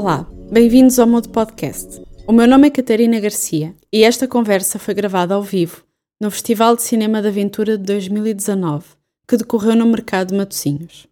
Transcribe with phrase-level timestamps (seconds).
[0.00, 2.00] Olá, bem-vindos ao Mudo Podcast.
[2.24, 5.82] O meu nome é Catarina Garcia e esta conversa foi gravada ao vivo
[6.20, 8.90] no Festival de Cinema de Aventura de 2019,
[9.26, 11.08] que decorreu no Mercado de Matosinhos.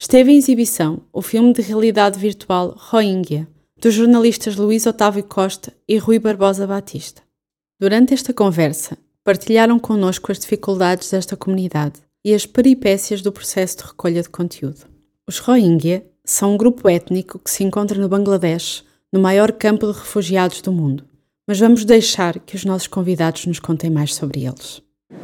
[0.00, 3.46] Esteve em exibição o filme de realidade virtual Rohingya,
[3.78, 7.20] dos jornalistas Luís Otávio Costa e Rui Barbosa Batista.
[7.78, 13.84] Durante esta conversa, partilharam connosco as dificuldades desta comunidade e as peripécias do processo de
[13.84, 14.86] recolha de conteúdo.
[15.28, 19.98] Os Rohingya são um grupo étnico que se encontra no Bangladesh, no maior campo de
[19.98, 21.02] refugiados do mundo.
[21.44, 24.80] Mas vamos deixar que os nossos convidados nos contem mais sobre eles.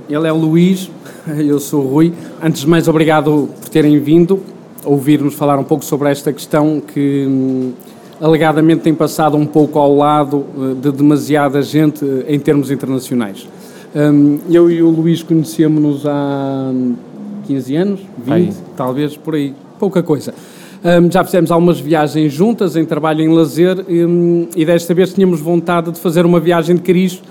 [0.08, 0.90] Ele é o Luís,
[1.38, 2.12] eu sou o Rui.
[2.42, 4.42] Antes de mais, obrigado por terem vindo
[4.84, 7.72] ouvir-nos falar um pouco sobre esta questão que hum,
[8.20, 13.48] alegadamente tem passado um pouco ao lado eh, de demasiada gente eh, em termos internacionais.
[13.94, 16.72] Hum, eu e o Luís conhecemos-nos há
[17.46, 18.52] 15 anos, 20, aí.
[18.76, 20.34] talvez por aí, pouca coisa.
[20.84, 25.40] Um, já fizemos algumas viagens juntas, em trabalho em lazer, um, e desta vez tínhamos
[25.40, 27.22] vontade de fazer uma viagem de cariz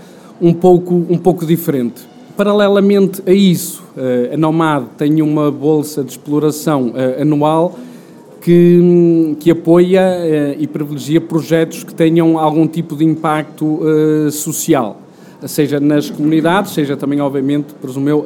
[0.41, 2.01] um pouco, um pouco diferente.
[2.35, 7.79] Paralelamente a isso, uh, a Nomad tem uma bolsa de exploração uh, anual
[8.41, 13.79] que, um, que apoia uh, e privilegia projetos que tenham algum tipo de impacto
[14.31, 14.99] social,
[15.45, 18.25] seja nas comunidades, seja também, obviamente, presumo eu,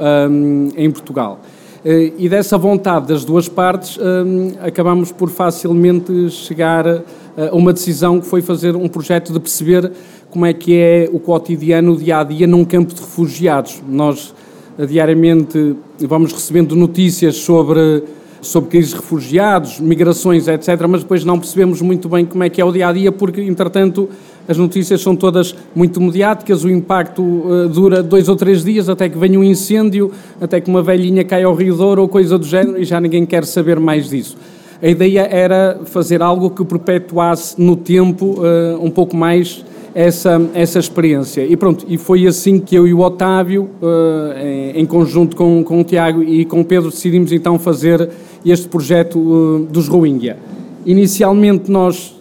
[0.75, 1.39] em Portugal.
[1.83, 8.19] Eh, e dessa vontade das duas partes eh, acabamos por facilmente chegar a uma decisão
[8.19, 9.89] que foi fazer um projeto de perceber
[10.29, 13.81] como é que é o cotidiano, o dia a dia num campo de refugiados.
[13.87, 14.33] Nós
[14.77, 18.03] eh, diariamente vamos recebendo notícias sobre
[18.41, 22.61] sobre crises de refugiados, migrações, etc., mas depois não percebemos muito bem como é que
[22.61, 24.09] é o dia a dia, porque entretanto
[24.47, 29.07] as notícias são todas muito mediáticas, o impacto uh, dura dois ou três dias até
[29.07, 30.11] que venha um incêndio,
[30.41, 33.25] até que uma velhinha cai ao rio Douro ou coisa do género e já ninguém
[33.25, 34.35] quer saber mais disso.
[34.81, 39.63] A ideia era fazer algo que perpetuasse no tempo uh, um pouco mais
[39.93, 41.45] essa, essa experiência.
[41.45, 45.63] E pronto, e foi assim que eu e o Otávio, uh, em, em, conjunto com,
[45.63, 48.09] com o Tiago e com o Pedro, decidimos então fazer
[48.45, 50.37] este projeto uh, dos Rohingya.
[50.85, 52.15] Inicialmente nós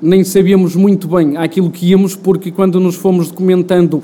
[0.00, 4.02] nem sabíamos muito bem aquilo que íamos, porque quando nos fomos documentando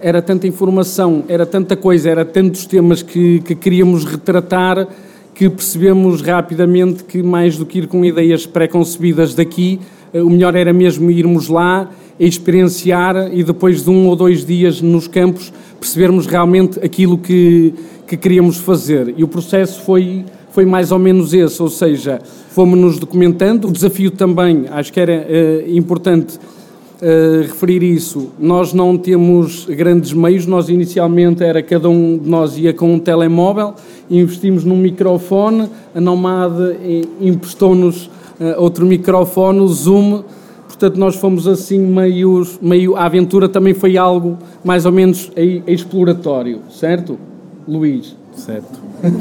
[0.00, 4.88] era tanta informação, era tanta coisa, era tantos temas que, que queríamos retratar
[5.34, 9.80] que percebemos rapidamente que mais do que ir com ideias pré-concebidas daqui,
[10.12, 14.80] eh, o melhor era mesmo irmos lá, experienciar e depois de um ou dois dias
[14.80, 17.74] nos campos percebermos realmente aquilo que,
[18.06, 19.12] que queríamos fazer.
[19.16, 20.24] E o processo foi
[20.54, 22.20] foi mais ou menos esse, ou seja,
[22.50, 23.66] fomos-nos documentando.
[23.66, 30.12] O desafio também, acho que era uh, importante uh, referir isso, nós não temos grandes
[30.12, 33.74] meios, nós inicialmente era cada um de nós ia com um telemóvel,
[34.08, 36.52] investimos num microfone, a Nomad
[37.20, 40.22] emprestou-nos uh, outro microfone, o Zoom,
[40.68, 45.32] portanto nós fomos assim meio, meio, a aventura também foi algo mais ou menos
[45.66, 47.18] exploratório, certo,
[47.66, 48.14] Luís?
[48.36, 48.80] Certo.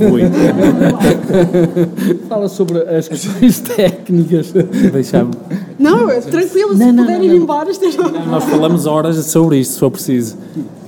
[0.09, 0.23] Rui.
[2.27, 4.51] Fala sobre as questões técnicas.
[4.91, 5.31] Deixa-me.
[5.77, 8.01] Não, é tranquilo, se não, puder ir embora, esteja.
[8.01, 10.37] Nós falamos horas sobre isto, se for preciso.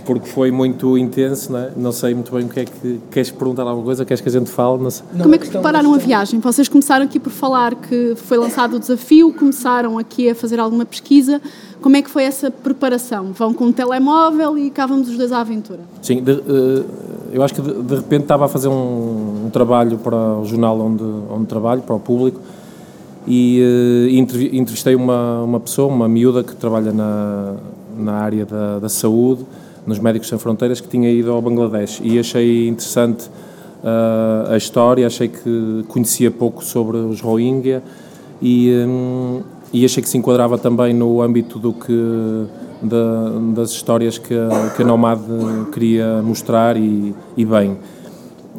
[0.06, 1.72] Porque foi muito intenso, não é?
[1.76, 3.02] Não sei muito bem o que é que.
[3.12, 4.06] Queres perguntar alguma coisa?
[4.06, 4.82] Queres que a gente fale?
[4.82, 5.06] Não sei.
[5.20, 6.40] Como é que prepararam a viagem?
[6.40, 10.86] Vocês começaram aqui por falar que foi lançado o desafio, começaram aqui a fazer alguma
[10.86, 11.42] pesquisa.
[11.82, 13.32] Como é que foi essa preparação?
[13.34, 15.82] Vão com um telemóvel e cá vamos os dois à aventura?
[16.02, 16.86] Sim, de, uh,
[17.32, 20.80] eu acho que de, de, repente estava a fazer um, um, trabalho para o jornal
[20.80, 22.40] onde, onde trabalho, para o público,
[23.28, 27.54] e uh, entrevistei uma, uma pessoa, uma miúda que trabalha na,
[27.98, 29.46] na área da, da saúde,
[29.86, 33.28] nos Médicos Sem Fronteiras, que tinha ido ao Bangladesh, e achei interessante
[33.84, 37.84] uh, a história, achei que conhecia pouco sobre os Rohingya,
[38.42, 39.42] e, um,
[39.72, 42.48] e achei que se enquadrava também no âmbito do que
[43.54, 44.36] das histórias que
[44.76, 45.20] que a Nomad
[45.72, 47.78] queria mostrar e, e, bem.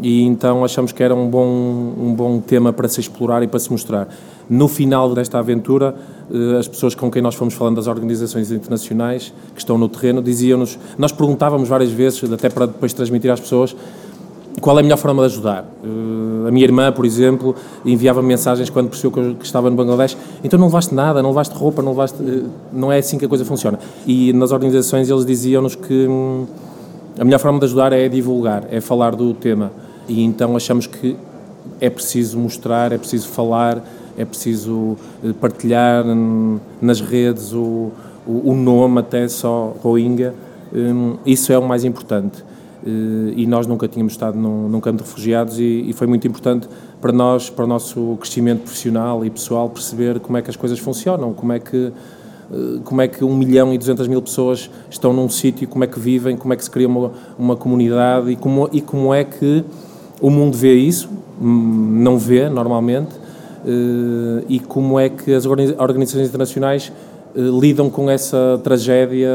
[0.02, 3.61] E então achamos que era um bom, um bom tema para se explorar e para
[3.61, 4.08] se mostrar.
[4.48, 5.94] No final desta aventura,
[6.32, 10.22] eh, as pessoas com quem nós fomos falando das organizações internacionais que estão no terreno
[10.22, 13.75] diziam-nos, nós perguntávamos várias vezes, até para depois transmitir às pessoas,
[14.60, 15.64] qual é a melhor forma de ajudar?
[15.84, 17.54] Uh, a minha irmã, por exemplo,
[17.84, 21.82] enviava mensagens quando percebeu que, estava no Bangladesh, então não levaste nada, não levaste roupa,
[21.82, 22.22] não levaste...
[22.22, 23.78] Uh, não é assim que a coisa funciona.
[24.06, 26.46] E nas organizações eles diziam-nos que hum,
[27.19, 29.72] a melhor forma de ajudar é divulgar, é falar do tema.
[30.08, 31.16] E então achamos que
[31.81, 33.82] é preciso mostrar, é preciso falar,
[34.17, 37.91] é preciso eh, partilhar hum, nas redes o,
[38.27, 40.35] o, nome até só Rohingya.
[40.73, 42.45] Um, isso é o mais importante.
[42.85, 46.69] e nós nunca tínhamos estado num, num campo de refugiados e, e, foi muito importante
[47.01, 50.79] para nós, para o nosso crescimento profissional e pessoal, perceber como é que as coisas
[50.79, 51.93] funcionam, como é que
[52.85, 55.99] como é que um milhão e duzentas mil pessoas estão num sítio, como é que
[55.99, 59.65] vivem, como é que se cria uma, uma comunidade e como, e como é que
[60.21, 61.11] o mundo vê isso,
[61.41, 63.11] hum, não vê normalmente,
[64.49, 66.93] e como é que as organizações internacionais
[67.35, 69.31] lidam com essa tragédia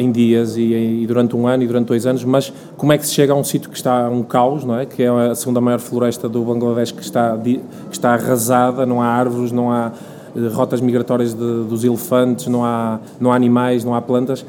[0.00, 0.62] em dias e,
[1.02, 3.36] e, durante um ano e durante dois anos, mas como é que se chega a
[3.36, 4.86] um sítio que está um caos, não é?
[4.86, 7.60] Que é a segunda maior floresta do Bangladesh que está, que
[7.92, 9.92] está arrasada, não há árvores, não há
[10.34, 14.44] eh, rotas migratórias de, dos elefantes, não há, não há animais, não há plantas.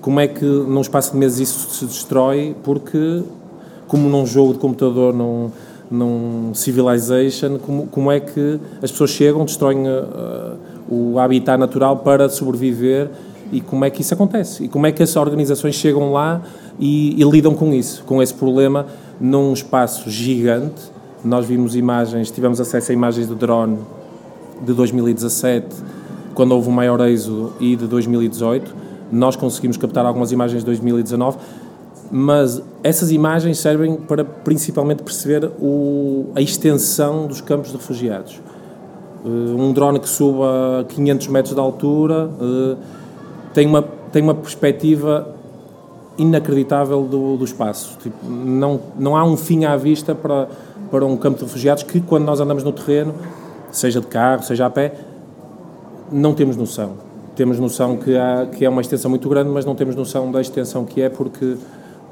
[0.00, 2.54] Como é que num espaço de meses isso se destrói?
[2.62, 3.22] Porque,
[3.88, 5.50] como num jogo de computador, num,
[5.92, 10.56] num Civilization, como, como é que as pessoas chegam, destroem uh,
[10.88, 13.10] o habitat natural para sobreviver
[13.52, 16.40] e como é que isso acontece e como é que as organizações chegam lá
[16.80, 18.86] e, e, lidam com isso, com esse problema
[19.20, 20.90] num espaço gigante.
[21.22, 23.78] Nós vimos imagens, tivemos acesso a imagens do drone
[24.64, 25.66] de 2017,
[26.34, 28.74] quando houve um maior êxodo, e de 2018.
[29.12, 31.36] Nós conseguimos captar algumas imagens de 2019,
[32.14, 38.38] mas essas imagens servem para principalmente perceber o, a extensão dos campos de refugiados.
[39.24, 42.28] Uh, um drone que suba a 500 metros de altura.
[42.28, 42.76] Uh,
[43.54, 43.82] tem uma,
[44.12, 45.34] tem uma perspectiva
[46.18, 47.96] inacreditável do, do espaço.
[48.02, 50.48] Tipo, não, não há um fim à vista para,
[50.90, 53.14] para um campo de refugiados que, quando nós andamos no terreno,
[53.70, 54.92] seja de carro, seja a pé,
[56.10, 56.92] não temos noção.
[57.34, 60.42] Temos noção que, há, que é uma extensão muito grande, mas não temos noção da
[60.42, 61.56] extensão que é porque,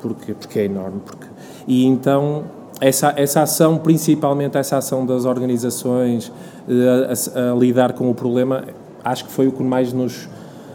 [0.01, 1.01] porque, porque é enorme.
[1.05, 1.27] Porque,
[1.67, 2.45] e então,
[2.81, 6.33] essa, essa ação, principalmente essa ação das organizações
[6.69, 8.65] eh, a, a, a lidar com o problema,
[9.05, 10.29] acho que foi o que mais nos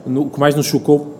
[0.06, 1.16] no, que mais nos chocou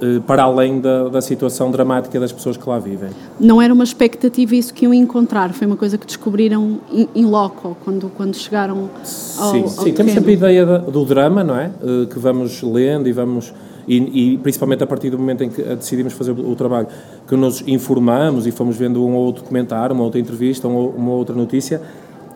[0.00, 3.10] eh, para além da, da, situação dramática das pessoas que lá vivem.
[3.40, 7.76] Não era uma expectativa isso que iam encontrar, foi uma coisa que descobriram in, loco,
[7.84, 8.90] quando, quando chegaram
[9.38, 9.92] ao Sim, ao sim.
[9.92, 11.70] temos sempre a ideia do drama, não é?
[11.82, 13.52] Eh, que vamos lendo e vamos...
[13.88, 16.88] E, e, principalmente a partir do momento em que decidimos fazer o, trabalho,
[17.26, 21.34] que nos informamos e fomos vendo um ou outro documentário, uma outra entrevista, uma, outra
[21.34, 21.80] notícia,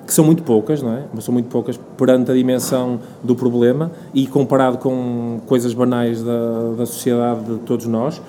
[0.06, 1.02] que são muito poucas, não é?
[1.12, 6.72] Mas são muito poucas perante a dimensão do problema e comparado com coisas banais da,
[6.78, 8.20] da sociedade de todos nós.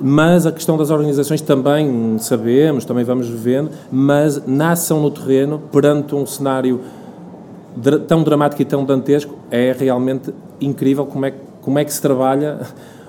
[0.00, 5.60] Mas a questão das organizações também sabemos, também vamos vendo, mas na ação no terreno,
[5.70, 6.80] perante um cenário
[8.08, 11.34] tão dramático e tão dantesco, é realmente incrível como é,
[11.64, 12.60] como é que se trabalha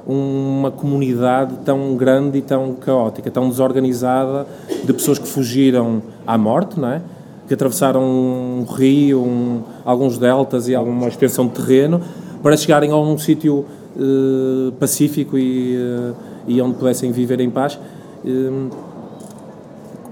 [0.08, 4.48] uma comunidade tão grande e tão caótica, tão desorganizada,
[4.84, 7.02] de pessoas que fugiram à morte, não é?
[7.48, 12.02] que atravessaram um rio, um, alguns deltas e alguma extensão de terreno
[12.42, 13.66] para chegarem a um sítio
[13.96, 16.16] uh, pacífico e, uh,
[16.48, 17.80] e onde pudessem viver em paz.
[18.24, 18.70] Uh,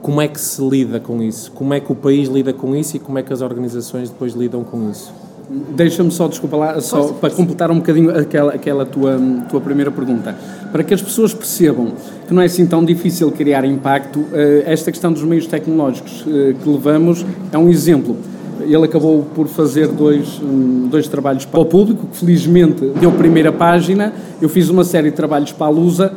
[0.01, 1.51] como é que se lida com isso?
[1.53, 4.33] Como é que o país lida com isso e como é que as organizações depois
[4.33, 5.22] lidam com isso?
[5.49, 9.19] Deixa-me só, desculpa lá, só para completar um bocadinho aquela, aquela tua,
[9.49, 10.35] tua primeira pergunta.
[10.71, 11.93] Para que as pessoas percebam
[12.27, 16.55] que não é assim tão difícil criar impacto, eh, esta questão dos meios tecnológicos eh,
[16.61, 18.15] que levamos é um exemplo.
[18.61, 23.51] Ele acabou por fazer dois, hum, dois trabalhos para o público, que felizmente deu primeira
[23.51, 24.13] página.
[24.41, 26.13] Eu fiz uma série de trabalhos para a Lusa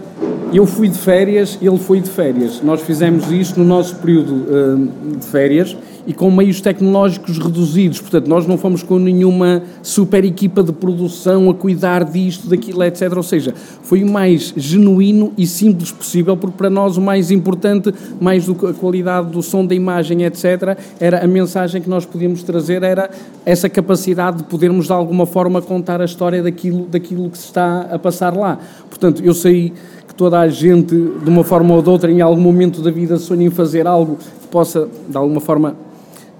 [0.52, 2.62] eu fui de férias, ele foi de férias.
[2.62, 5.76] Nós fizemos isto no nosso período uh, de férias
[6.06, 8.00] e com meios tecnológicos reduzidos.
[8.00, 13.12] Portanto, nós não fomos com nenhuma super equipa de produção a cuidar disto, daquilo, etc.
[13.16, 17.92] Ou seja, foi o mais genuíno e simples possível, porque para nós o mais importante,
[18.20, 22.06] mais do que a qualidade do som, da imagem, etc., era a mensagem que nós
[22.06, 23.10] podíamos trazer, era
[23.44, 27.80] essa capacidade de podermos de alguma forma contar a história daquilo, daquilo que se está
[27.90, 28.58] a passar lá.
[28.88, 29.72] Portanto, eu sei
[30.16, 33.46] toda a gente, de uma forma ou de outra, em algum momento da vida, sonha
[33.46, 35.76] em fazer algo que possa, de alguma forma,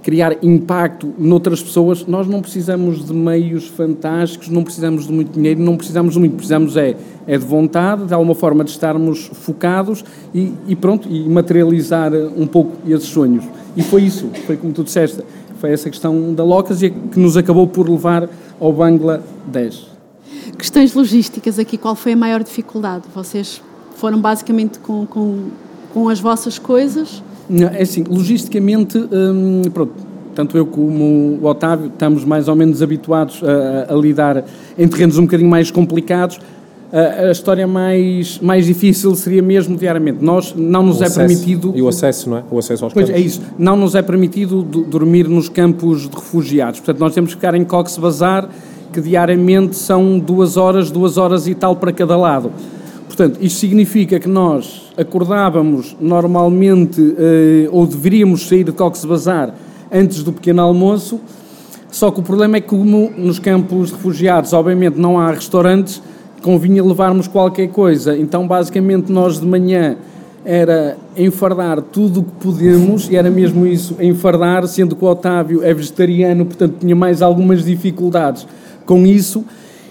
[0.06, 5.60] criar impacto noutras pessoas, nós não precisamos de meios fantásticos, não precisamos de muito dinheiro,
[5.60, 6.94] não precisamos de muito, precisamos é,
[7.26, 12.46] é de vontade, de alguma forma de estarmos focados e, e pronto, e materializar um
[12.46, 13.44] pouco esses sonhos.
[13.76, 15.22] E foi isso, foi como tu disseste,
[15.58, 18.28] foi essa questão da Locas que nos acabou por levar
[18.60, 19.95] ao Bangla 10.
[20.58, 23.04] Questões logísticas aqui, qual foi a maior dificuldade?
[23.14, 23.60] Vocês
[23.96, 25.48] foram basicamente com, com,
[25.92, 27.22] com as vossas coisas?
[27.48, 29.92] Não, é assim, logisticamente, hum, pronto,
[30.34, 34.44] tanto eu como o Otávio estamos mais ou menos habituados a, a lidar
[34.78, 36.38] em terrenos um bocadinho mais complicados.
[36.92, 40.22] A, a, história mais, mais difícil seria mesmo diariamente.
[40.22, 41.72] Nós não nos o é acesso, permitido.
[41.74, 42.44] E o acesso, não é?
[42.50, 43.22] O acesso aos pois campos.
[43.22, 43.42] é isso.
[43.58, 46.80] Não nos é permitido dormir nos campos de refugiados.
[46.80, 48.48] Portanto, nós temos que ficar em Cox's Bazar,
[48.96, 52.50] que diariamente são duas horas, duas horas e tal para cada lado.
[53.04, 59.54] portanto, isto significa que nós acordávamos normalmente, uh, ou deveríamos sair de Cox's Bazar
[59.92, 61.20] antes do pequeno almoço,
[61.90, 66.02] só que o problema é que, como nos campos refugiados, obviamente, não há restaurantes,
[66.40, 68.16] convinha levarmos qualquer coisa.
[68.16, 69.96] Então, basicamente, nós de manhã
[70.42, 75.62] era enfardar tudo o que podemos, e era mesmo isso, enfardar, sendo que o Otávio
[75.62, 78.46] é vegetariano, portanto tinha mais algumas dificuldades
[78.86, 79.44] com isso,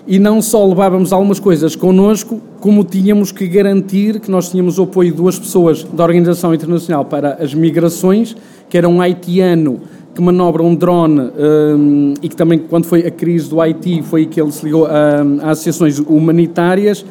[0.08, 4.84] e não só levávamos algumas coisas connosco, como tínhamos que garantir que nós tínhamos o
[4.84, 8.36] apoio de duas pessoas da Organização Internacional para as Migrações,
[8.70, 9.82] que era um haitiano
[10.16, 14.26] que manobra um drone um, e que também, quando foi a crise do Haiti, foi
[14.26, 17.06] que ele se ligou um, às associações humanitárias, uh,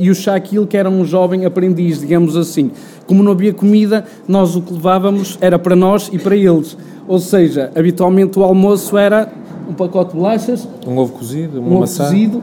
[0.00, 2.72] e o Shaquille, que era um jovem aprendiz, digamos assim.
[3.06, 6.76] Como não havia comida, nós o que levávamos era para nós e para eles.
[7.06, 9.32] Ou seja, habitualmente o almoço era
[9.70, 12.04] um pacote de bolachas, um ovo cozido, uma um maçã.
[12.04, 12.42] ovo cozido,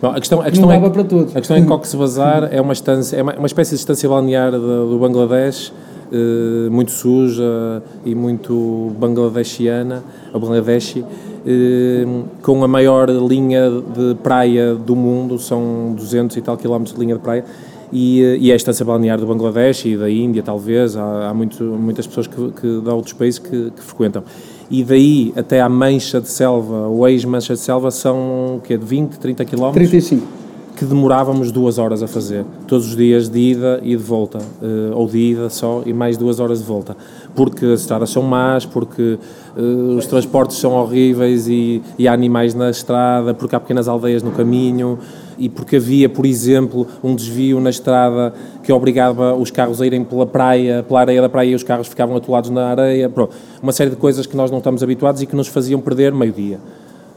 [0.00, 1.36] Não, a questão, a questão não é, dava para todos.
[1.36, 4.08] A questão é que Cox's Bazar é uma, estância, é uma, uma espécie de estância
[4.08, 5.72] balnear do, do Bangladesh,
[6.12, 11.04] eh, muito suja e muito bangladeshiana, ou bangladeshi,
[11.46, 12.04] eh,
[12.42, 17.14] com a maior linha de praia do mundo, são 200 e tal quilómetros de linha
[17.14, 17.44] de praia,
[17.92, 21.34] e, eh, e é a estância balnear do Bangladesh e da Índia, talvez, há, há
[21.34, 24.24] muito, muitas pessoas que, que, de outros países que, que frequentam.
[24.70, 28.84] E daí até à mancha de selva, o ex-mancha de selva, são o quê, de
[28.84, 29.88] 20, 30 quilómetros?
[29.88, 30.40] 35.
[30.76, 34.96] que demorávamos duas horas a fazer, todos os dias de ida e de volta, uh,
[34.96, 36.96] ou de ida só e mais duas horas de volta,
[37.34, 39.18] porque as estradas são más, porque
[39.58, 44.22] uh, os transportes são horríveis e, e, há animais na estrada, porque há pequenas aldeias
[44.22, 44.98] no caminho
[45.40, 48.32] e porque havia, por exemplo, um desvio na estrada
[48.62, 51.88] que obrigava os carros a irem pela praia, pela areia da praia e os carros
[51.88, 55.26] ficavam atolados na areia, Pronto, uma série de coisas que nós não estamos habituados e
[55.26, 56.60] que nos faziam perder meio-dia.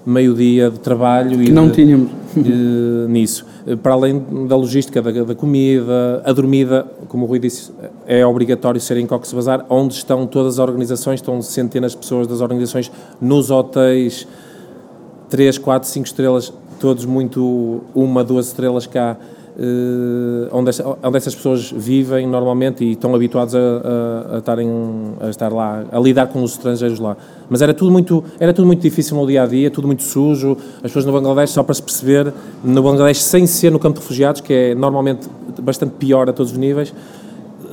[0.06, 2.10] Meio-dia de trabalho que e não de, tínhamos.
[2.36, 3.46] de, nisso.
[3.82, 7.72] Para além da logística da, da, comida, a dormida, como o Rui disse,
[8.06, 12.28] é obrigatório ser em Cox's Bazar, onde estão todas as organizações, estão centenas de pessoas
[12.28, 14.28] das organizações nos hotéis,
[15.30, 16.54] 3, 4, 5 estrelas,
[16.84, 19.16] todos muito uma, duas estrelas cá,
[19.56, 20.72] Uh, onde,
[21.04, 24.68] onde essas pessoas vivem normalmente e estão habituados a, a, a, estarem,
[25.22, 27.16] a estar lá, a lidar com os estrangeiros lá.
[27.48, 30.58] Mas era tudo muito, era tudo muito difícil no dia a dia, tudo muito sujo.
[30.78, 34.02] As pessoas no Bangladesh, só para se perceber, no Bangladesh, sem ser no campo de
[34.02, 35.30] refugiados, que é normalmente
[35.62, 36.92] bastante pior a todos os níveis,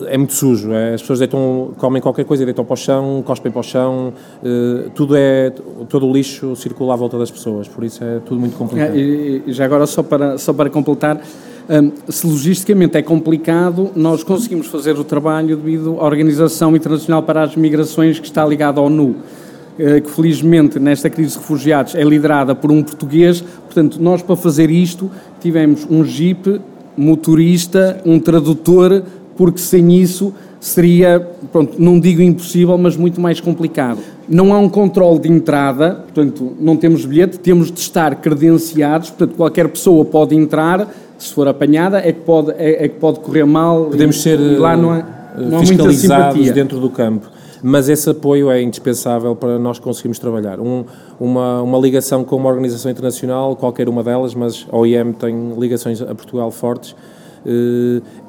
[0.07, 0.73] é muito sujo.
[0.73, 4.13] É, as pessoas deitam, comem qualquer coisa, deitam para o chão, cospem para o chão,
[4.43, 5.51] uh, tudo é,
[5.89, 8.97] todo o lixo circula à volta das pessoas, por isso é tudo muito complicado.
[8.97, 11.21] É, e, já agora, só para, só para completar,
[11.69, 17.43] um, se logisticamente é complicado, nós conseguimos fazer o trabalho devido à Organização Internacional para
[17.43, 19.17] as Migrações, que está ligada ao NU,
[19.79, 23.41] eh, que felizmente nesta crise de refugiados é liderada por um português.
[23.41, 26.61] Portanto, nós para fazer isto tivemos um jeep,
[26.97, 29.03] motorista, um tradutor,
[29.41, 33.99] porque sem isso seria, pronto, não digo impossível, mas muito mais complicado.
[34.29, 39.35] Não há um controle de entrada, portanto, não temos bilhete, temos de estar credenciados, portanto,
[39.39, 43.47] qualquer pessoa pode entrar, se for apanhada, é que pode, é, é que pode correr
[43.47, 43.87] mal.
[43.87, 45.05] Podemos e, ser e lá não há,
[45.39, 47.27] não há fiscalizados dentro do campo.
[47.63, 50.61] Mas esse apoio é indispensável para nós conseguirmos trabalhar.
[50.61, 50.85] Um,
[51.19, 56.03] uma, uma ligação com uma organização internacional, qualquer uma delas, mas a OIM tem ligações
[56.03, 57.20] a Portugal fortes, eh,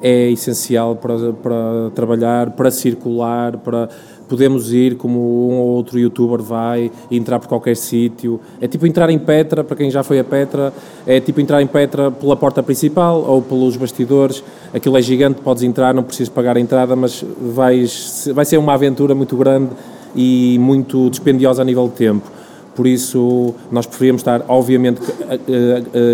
[0.02, 3.88] é essencial para, para trabalhar, para circular, para
[4.32, 5.18] podemos ir como
[5.50, 8.40] um ou outro youtuber vai entrar por qualquer sítio.
[8.62, 10.72] É tipo entrar em Petra, para quem já foi a Petra,
[11.06, 14.42] é tipo entrar em Petra pela porta principal ou pelos bastidores.
[14.72, 18.72] Aquilo é gigante, podes entrar, não precisas pagar a entrada, mas vais, vai ser uma
[18.72, 19.70] aventura muito grande
[20.16, 22.41] e muito dispendiosa a nível de tempo
[22.74, 25.00] por isso nós preferíamos estar, obviamente,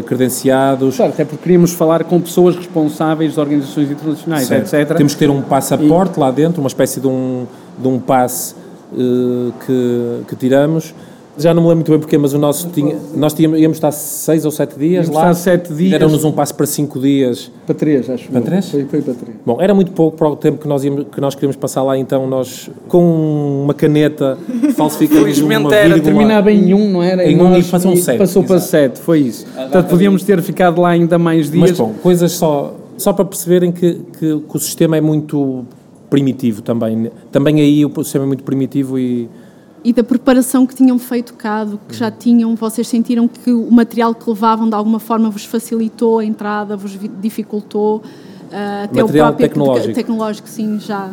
[0.06, 0.96] credenciados.
[0.96, 4.74] Claro, até porque queríamos falar com pessoas responsáveis de organizações internacionais, certo.
[4.74, 4.96] etc.
[4.96, 6.20] Temos que ter um passaporte e...
[6.20, 7.46] lá dentro, uma espécie de um,
[7.78, 8.54] de um passe
[8.92, 10.94] uh, que, que tiramos
[11.38, 13.92] já não me lembro muito bem porquê, mas o nosso tinha, nós tínhamos, íamos estar
[13.92, 15.30] seis ou sete dias íamos lá.
[15.30, 15.92] Estar sete dias.
[15.92, 17.50] Deram-nos um passo para cinco dias.
[17.64, 18.28] Para três, acho.
[18.28, 18.68] Para três?
[18.70, 19.36] Foi, foi para três.
[19.46, 21.96] Bom, era muito pouco para o tempo que nós, íamos, que nós queríamos passar lá,
[21.96, 24.36] então nós, com uma caneta,
[24.76, 25.76] falsificamos uma vírgula.
[25.76, 27.24] era, terminava em um, não era?
[27.24, 28.18] Em um e passou um sete.
[28.18, 29.46] Passou para sete, foi isso.
[29.46, 31.70] Portanto, podíamos ter ficado lá ainda mais dias.
[31.70, 35.64] Mas bom, coisas só, só para perceberem que, que, que o sistema é muito
[36.10, 37.10] primitivo também.
[37.30, 39.28] Também aí o sistema é muito primitivo e
[39.84, 43.70] e da preparação que tinham feito cá, do que já tinham, vocês sentiram que o
[43.70, 49.26] material que levavam de alguma forma vos facilitou a entrada, vos dificultou, uh, até material
[49.28, 49.94] o próprio tecnológico.
[49.94, 51.10] tecnológico, sim, já.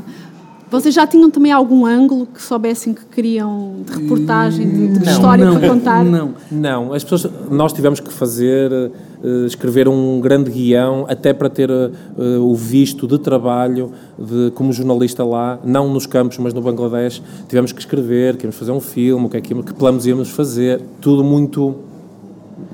[0.69, 5.11] Vocês já tinham também algum ângulo que soubessem que queriam de reportagem, de, de Não,
[5.11, 6.03] história não, para contar?
[6.03, 11.49] Não, Não, as pessoas, nós tivemos que fazer, eh, escrever um grande guião, até para
[11.49, 11.91] ter eh,
[12.39, 17.21] o visto de trabalho de, como jornalista lá, não nos campos, mas no Bangladesh.
[17.47, 20.29] Tivemos que escrever, que íamos fazer um filme, o que é que, que planos íamos
[20.31, 21.75] fazer, tudo muito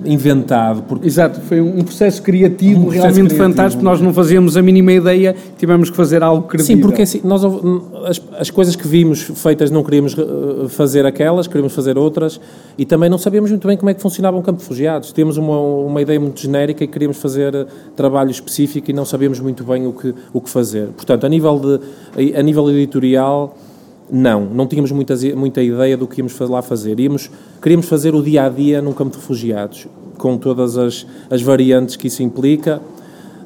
[0.05, 3.49] inventado, porque Exato, foi um processo criativo Um processo realmente criativo.
[3.49, 3.83] fantástico.
[3.83, 6.75] Nós não fazíamos a mínima ideia, tivemos que fazer algo credível.
[6.75, 7.43] Sim, porque assim, nós,
[8.05, 12.39] as, as coisas que vimos feitas não queríamos eh, fazer aquelas, queríamos fazer outras
[12.77, 15.11] e também não sabíamos muito bem como é que funcionava um campo de refugiados.
[15.11, 17.65] Tínhamos uma, uma ideia muito genérica e queríamos fazer eh,
[17.95, 20.87] trabalho específico e não sabíamos muito bem o que, o que fazer.
[20.95, 23.55] Portanto, a nível, de, a nível editorial,
[24.11, 26.99] não, não tínhamos muita, muita ideia do que íamos lá fazer.
[26.99, 29.87] Íamos, queríamos fazer o dia a dia num campo de refugiados,
[30.17, 32.81] com todas as, as variantes que isso implica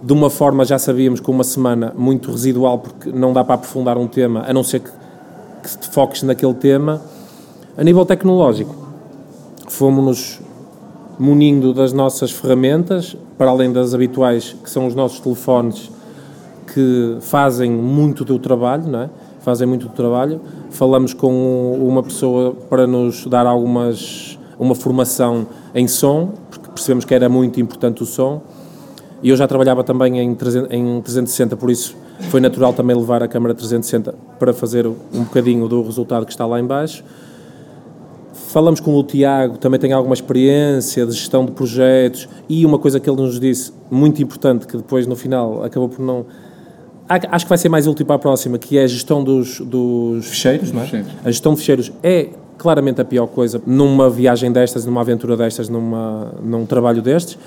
[0.05, 3.97] de uma forma já sabíamos com uma semana muito residual porque não dá para aprofundar
[3.97, 4.91] um tema a não ser que,
[5.63, 7.01] que te foques naquele tema
[7.75, 8.75] a nível tecnológico
[9.67, 10.39] fomos-nos
[11.17, 15.89] munindo das nossas ferramentas para além das habituais que são os nossos telefones
[16.71, 19.09] que fazem muito do trabalho não é?
[19.45, 26.33] Fazem muito trabalho falamos com uma pessoa para nos dar algumas uma formação em som
[26.49, 28.41] porque percebemos que era muito importante o som
[29.25, 31.95] e eu já trabalhava também em 300 em 360, por isso
[32.29, 36.45] foi natural também levar a câmara 360 para fazer um bocadinho do resultado que está
[36.45, 37.03] lá em baixo.
[38.49, 42.99] Falamos com o Tiago, também tem alguma experiência de gestão de projetos e uma coisa
[42.99, 46.25] que ele nos disse, muito importante, que depois no final acabou por não...
[47.07, 50.25] Acho que vai ser mais útil para a próxima, que é a gestão dos, dos
[50.25, 50.85] ficheiros, não é?
[50.85, 51.11] ficheiros.
[51.23, 55.69] A gestão de ficheiros é claramente a pior coisa numa viagem destas, numa aventura destas,
[55.69, 57.37] numa, num trabalho destes.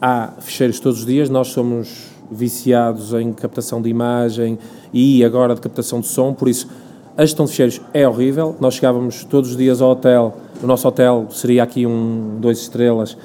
[0.00, 4.58] Há ficheiros todos os dias, nós somos viciados em captação de imagem
[4.92, 6.68] e agora de captação de som, por isso
[7.16, 8.56] a gestão de ficheiros é horrível.
[8.60, 13.16] Nós chegávamos todos os dias ao hotel, o nosso hotel seria aqui um, dois estrelas,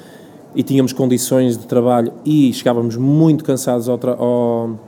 [0.54, 4.78] e tínhamos condições de trabalho e chegávamos muito cansados ao, ao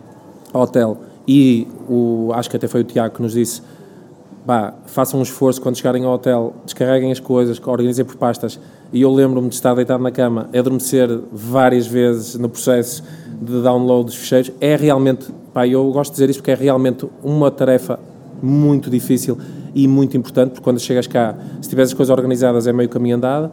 [0.52, 0.98] hotel.
[1.26, 3.62] E o, acho que até foi o Tiago que nos disse:
[4.46, 8.58] pá, façam um esforço quando chegarem ao hotel, descarreguem as coisas, organizem por pastas.
[8.92, 13.04] E eu lembro-me de estar deitado na cama, adormecer várias vezes no processo
[13.40, 14.50] de download dos ficheiros.
[14.60, 17.98] É realmente, pá, eu gosto de dizer isto porque é realmente uma tarefa
[18.42, 19.38] muito difícil
[19.74, 23.16] e muito importante, porque quando chegas cá, se tiveres as coisas organizadas, é meio caminho
[23.16, 23.52] andado.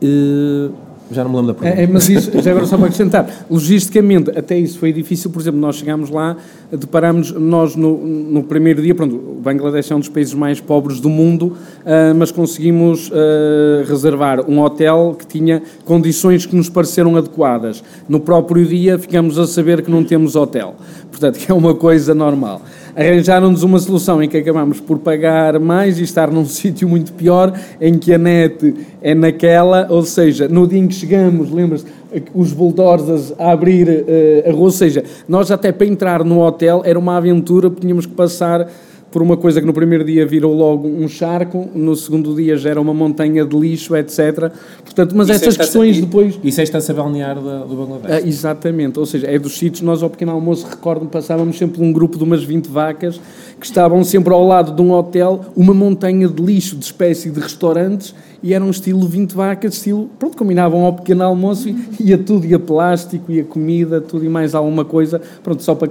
[0.00, 0.70] E,
[1.10, 1.80] já não me lembro da pergunta.
[1.80, 5.40] É, é, mas isso, já agora só para acrescentar, logisticamente, até isso foi difícil, por
[5.40, 6.36] exemplo, nós chegámos lá,
[6.70, 10.98] deparámos, nós no, no primeiro dia, pronto, o Bangladesh é um dos países mais pobres
[11.00, 17.16] do mundo, ah, mas conseguimos ah, reservar um hotel que tinha condições que nos pareceram
[17.16, 17.84] adequadas.
[18.08, 20.74] No próprio dia ficamos a saber que não temos hotel,
[21.10, 22.62] portanto, que é uma coisa normal.
[22.96, 27.52] Arranjaram-nos uma solução em que acabamos por pagar mais e estar num sítio muito pior,
[27.78, 31.90] em que a net é naquela, ou seja, no dia em que chegamos, lembras-te,
[32.34, 36.80] os bulldozers a abrir eh, a rua, ou seja, nós até para entrar no hotel
[36.86, 38.66] era uma aventura, tínhamos que passar
[39.10, 42.70] por uma coisa que no primeiro dia virou logo um charco, no segundo dia já
[42.70, 44.50] era uma montanha de lixo, etc.
[44.84, 46.38] Portanto, mas Isso essas questões depois...
[46.44, 48.10] Isso é a estância balnear da- do Bangladesh.
[48.10, 51.92] Ah, exatamente, ou seja, é dos sítios, nós ao pequeno almoço, recordo-me, passávamos sempre um
[51.92, 53.20] grupo de umas 20 vacas
[53.58, 57.40] que estavam sempre ao lado de um hotel, uma montanha de lixo de espécie de
[57.40, 62.46] restaurantes e eram estilo 20 vacas, estilo, pronto, combinavam ao pequeno almoço e ia tudo,
[62.46, 65.88] ia plástico, ia comida, tudo e mais alguma coisa, pronto, só para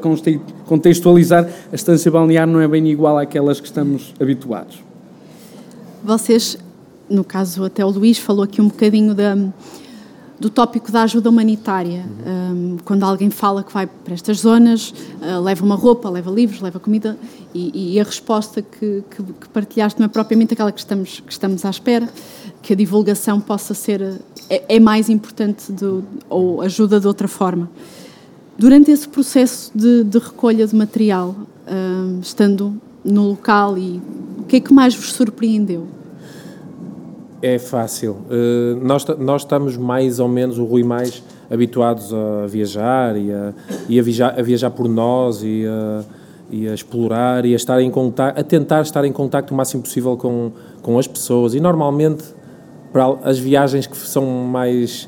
[0.66, 4.84] contextualizar, a estância balnear não é bem igual àquelas que estamos habituados.
[6.04, 6.58] Vocês,
[7.10, 9.36] no caso até o Luís falou aqui um bocadinho da,
[10.40, 12.06] do tópico da ajuda humanitária.
[12.26, 16.62] Um, quando alguém fala que vai para estas zonas, uh, leva uma roupa, leva livros,
[16.62, 17.18] leva comida,
[17.54, 21.32] e, e a resposta que, que, que partilhaste não é propriamente aquela que estamos, que
[21.32, 22.10] estamos à espera,
[22.62, 24.20] que a divulgação possa ser, uh,
[24.50, 27.70] é, é mais importante do, ou ajuda de outra forma.
[28.58, 31.36] Durante esse processo de, de recolha de material,
[31.68, 34.02] um, estando no local, e
[34.40, 35.88] o que é que mais vos surpreendeu?
[37.48, 38.14] É fácil.
[38.28, 43.54] Uh, nós, nós estamos mais ou menos, o Rui mais, habituados a viajar e a,
[43.88, 46.04] e a, viajar, a viajar por nós e a,
[46.50, 49.84] e a explorar e a estar em contacto, a tentar estar em contacto o máximo
[49.84, 51.54] possível com, com as pessoas.
[51.54, 52.24] E normalmente,
[52.92, 55.08] para as viagens que são mais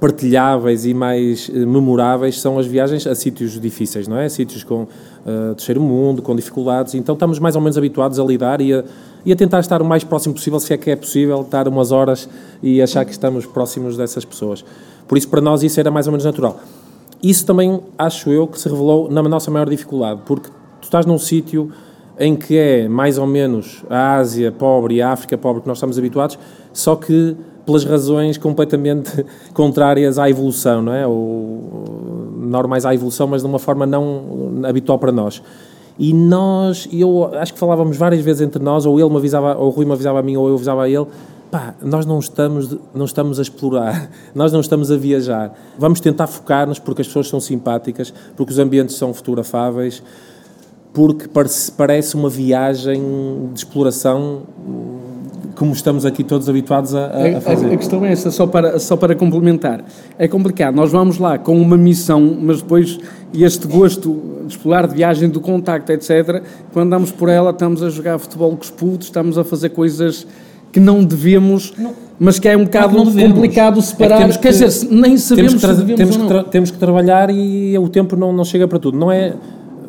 [0.00, 4.28] partilháveis e mais eh, memoráveis são as viagens a sítios difíceis, não é?
[4.28, 6.94] Sítios com uh, terceiro mundo, com dificuldades.
[6.94, 8.84] Então estamos mais ou menos habituados a lidar e a,
[9.24, 11.90] e a tentar estar o mais próximo possível, se é que é possível, estar umas
[11.90, 12.28] horas
[12.62, 14.64] e achar que estamos próximos dessas pessoas.
[15.08, 16.60] Por isso, para nós, isso era mais ou menos natural.
[17.20, 20.48] Isso também, acho eu, que se revelou na nossa maior dificuldade, porque
[20.80, 21.72] tu estás num sítio
[22.18, 25.78] em que é mais ou menos a Ásia pobre e a África pobre que nós
[25.78, 26.38] estamos habituados,
[26.72, 27.36] só que
[27.68, 31.06] pelas razões completamente contrárias à evolução, não é?
[31.06, 35.42] Ou normais à evolução, mas de uma forma não habitual para nós.
[35.98, 39.66] E nós, eu acho que falávamos várias vezes entre nós, ou ele me avisava, ou
[39.66, 41.06] o Rui me avisava a mim, ou eu avisava a ele,
[41.50, 45.54] pá, nós não estamos, não estamos a explorar, nós não estamos a viajar.
[45.78, 50.02] Vamos tentar focar-nos porque as pessoas são simpáticas, porque os ambientes são fotografáveis,
[50.98, 53.00] porque parece, parece uma viagem
[53.52, 54.42] de exploração
[55.54, 57.06] como estamos aqui todos habituados a,
[57.36, 57.70] a fazer.
[57.70, 59.84] A, a, questão é essa, só para, só para complementar.
[60.18, 62.98] É complicado, nós vamos lá com uma missão, mas depois
[63.32, 67.90] este gosto de explorar, de viagem, do contacto, etc., quando andamos por ela, estamos a
[67.90, 70.26] jogar futebol com os putos, estamos a fazer coisas
[70.72, 74.22] que não devemos, não, mas que é um bocado complicado separar.
[74.22, 77.30] É que Quer que, dizer, nem sabemos temos que, se temos que, temos que trabalhar
[77.30, 78.98] e o tempo não, não chega para tudo.
[78.98, 79.34] Não é,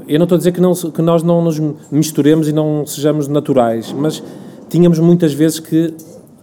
[0.10, 3.28] eu não estou a dizer que, não, que nós não nos misturemos e não sejamos
[3.28, 4.24] naturais, mas
[4.70, 5.94] tínhamos muitas vezes que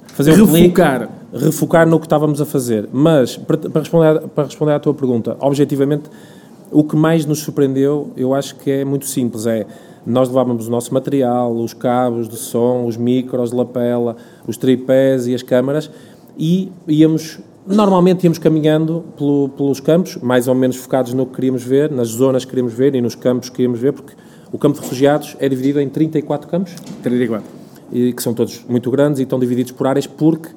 [0.06, 1.08] fazer um refocar.
[1.08, 2.88] Clique, refocar no que estávamos a fazer.
[2.92, 6.04] Mas, para, para, responder, para responder à tua pergunta, objetivamente,
[6.70, 9.66] o que mais nos surpreendeu, eu acho que é muito simples, é
[10.06, 15.34] nós levávamos o nosso material, os cabos de som, os micros lapela, os tripés e
[15.34, 15.90] as câmaras
[16.38, 21.62] e íamos, normalmente íamos caminhando pelo, pelos campos, mais ou menos focados no que queríamos
[21.62, 24.14] ver, nas zonas que queríamos ver e nos campos que queríamos ver, porque
[24.52, 26.74] o campo de refugiados é dividido em 34 campos.
[27.02, 30.48] 34 e que são todos muito grandes e estão divididos por áreas porque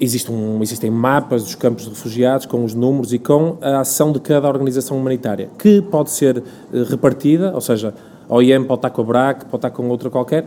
[0.00, 4.12] existe um, existem mapas dos campos de refugiados com os números e com a ação
[4.12, 7.94] de cada organização humanitária, que pode ser uh, repartida, ou seja,
[8.28, 10.44] a OIM pode estar com a BRAC, pode estar com outra qualquer,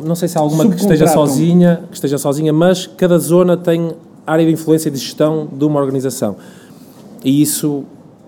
[0.00, 3.92] não sei se há alguma que esteja sozinha, que esteja sozinha, mas cada zona tem
[4.26, 6.36] área de influência de gestão de uma organização.
[7.24, 7.84] E isso,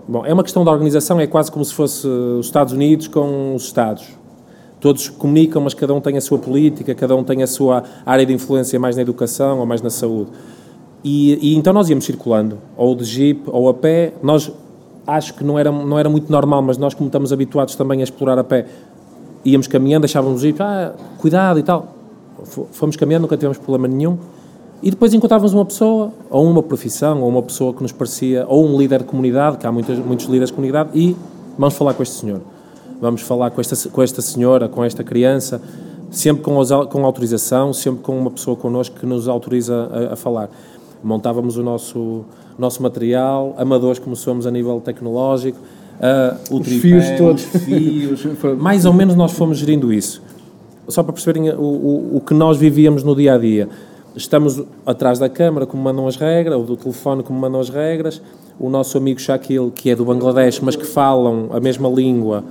[0.07, 3.55] bom, é uma questão da organização, é quase como se fosse os Estados Unidos com
[3.55, 4.25] os Estados
[4.85, 8.27] todos comunicam, mas cada um tem a sua política, cada um tem a sua área
[8.27, 10.31] de influência mais na educação ou mais na saúde.
[11.03, 14.13] E, e então nós íamos circulando, ou de jeep ou a pé.
[14.23, 14.53] Nós
[15.07, 18.05] acho que não era, não era muito normal, mas nós, como estamos habituados também a
[18.05, 18.67] explorar a pé,
[19.43, 21.95] íamos caminhando, deixávamos o jeep, ah, cuidado e tal.
[22.73, 24.19] Fomos caminhando, nunca tivemos problema nenhum.
[24.85, 28.65] E depois encontrávamos uma pessoa, ou uma profissão, ou uma pessoa que nos parecia, ou
[28.65, 31.17] um líder de comunidade, que há muitos, muitos líderes de comunidade, e
[31.59, 32.41] vamos falar com este senhor
[33.05, 35.61] vamos falar com esta, com esta senhora, com esta criança,
[36.11, 36.55] sempre com,
[36.87, 40.49] com autorização, sempre com uma pessoa connosco que nos autoriza a, a falar.
[41.03, 42.25] Montávamos o nosso,
[42.59, 47.55] nosso material, amadores como somos a nível tecnológico, uh, o os tripé, fios todos.
[47.55, 48.27] os fios,
[48.59, 50.23] mais ou menos nós fomos gerindo isso.
[50.89, 53.69] Só para perceberem o, o, o que nós vivíamos no dia a dia.
[54.17, 58.23] Estamos atrás da câmara, como mandam as regras, ou do telefone, como mandam as regras.
[58.59, 62.45] O nosso amigo Shaquille, que é do Bangladesh, mas que falam a mesma língua,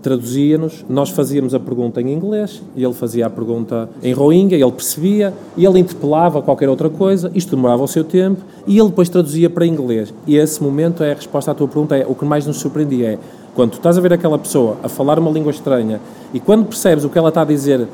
[0.00, 4.72] traduzia-nos, nós fazíamos a pergunta em inglês e ele fazia a pergunta em rohingya, ele
[4.72, 9.08] percebia e ele interpelava qualquer outra coisa, isto demorava o seu tempo e ele depois
[9.08, 10.14] traduzia para inglês.
[10.26, 13.12] E esse momento é a resposta à tua pergunta, é o que mais nos surpreendia
[13.12, 13.18] é
[13.54, 16.00] quando tu estás a ver aquela pessoa a falar uma língua estranha
[16.32, 17.86] e quando percebes o que ela está a dizer,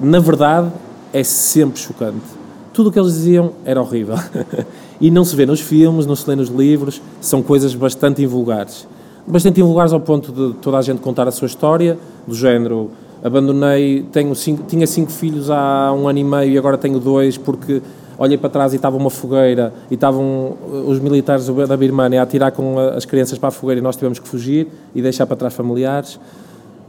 [0.00, 0.72] na verdade,
[1.12, 2.37] é sempre chocante.
[2.78, 4.14] Tudo o que eles diziam era horrível.
[5.02, 8.86] e não se vê nos filmes, não se lê nos livros, são coisas bastante invulgares
[9.26, 12.88] bastante invulgares ao ponto de toda a gente contar a sua história, do género
[13.20, 17.36] abandonei, tenho cinco, tinha cinco filhos há um ano e meio e agora tenho dois
[17.36, 17.82] porque
[18.16, 22.52] olhei para trás e estava uma fogueira e estavam os militares da Birmania a atirar
[22.52, 25.52] com as crianças para a fogueira e nós tivemos que fugir e deixar para trás
[25.52, 26.20] familiares.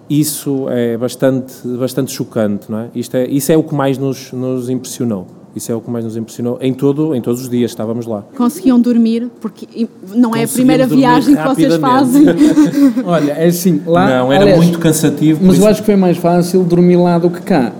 [0.08, 2.89] Isso é bastante, bastante chocante, não é?
[2.93, 5.38] Isto é, isso é o que mais nos, nos impressionou.
[5.56, 8.24] Isso é o que mais nos impressionou em, todo, em todos os dias estávamos lá.
[8.38, 9.30] Conseguiam dormir?
[9.42, 12.26] Porque não é a primeira viagem que vocês fazem.
[13.04, 14.20] Olha, é assim, lá...
[14.20, 15.44] Não, era aliás, muito cansativo.
[15.44, 17.74] Mas eu acho que foi mais fácil dormir lá do que cá.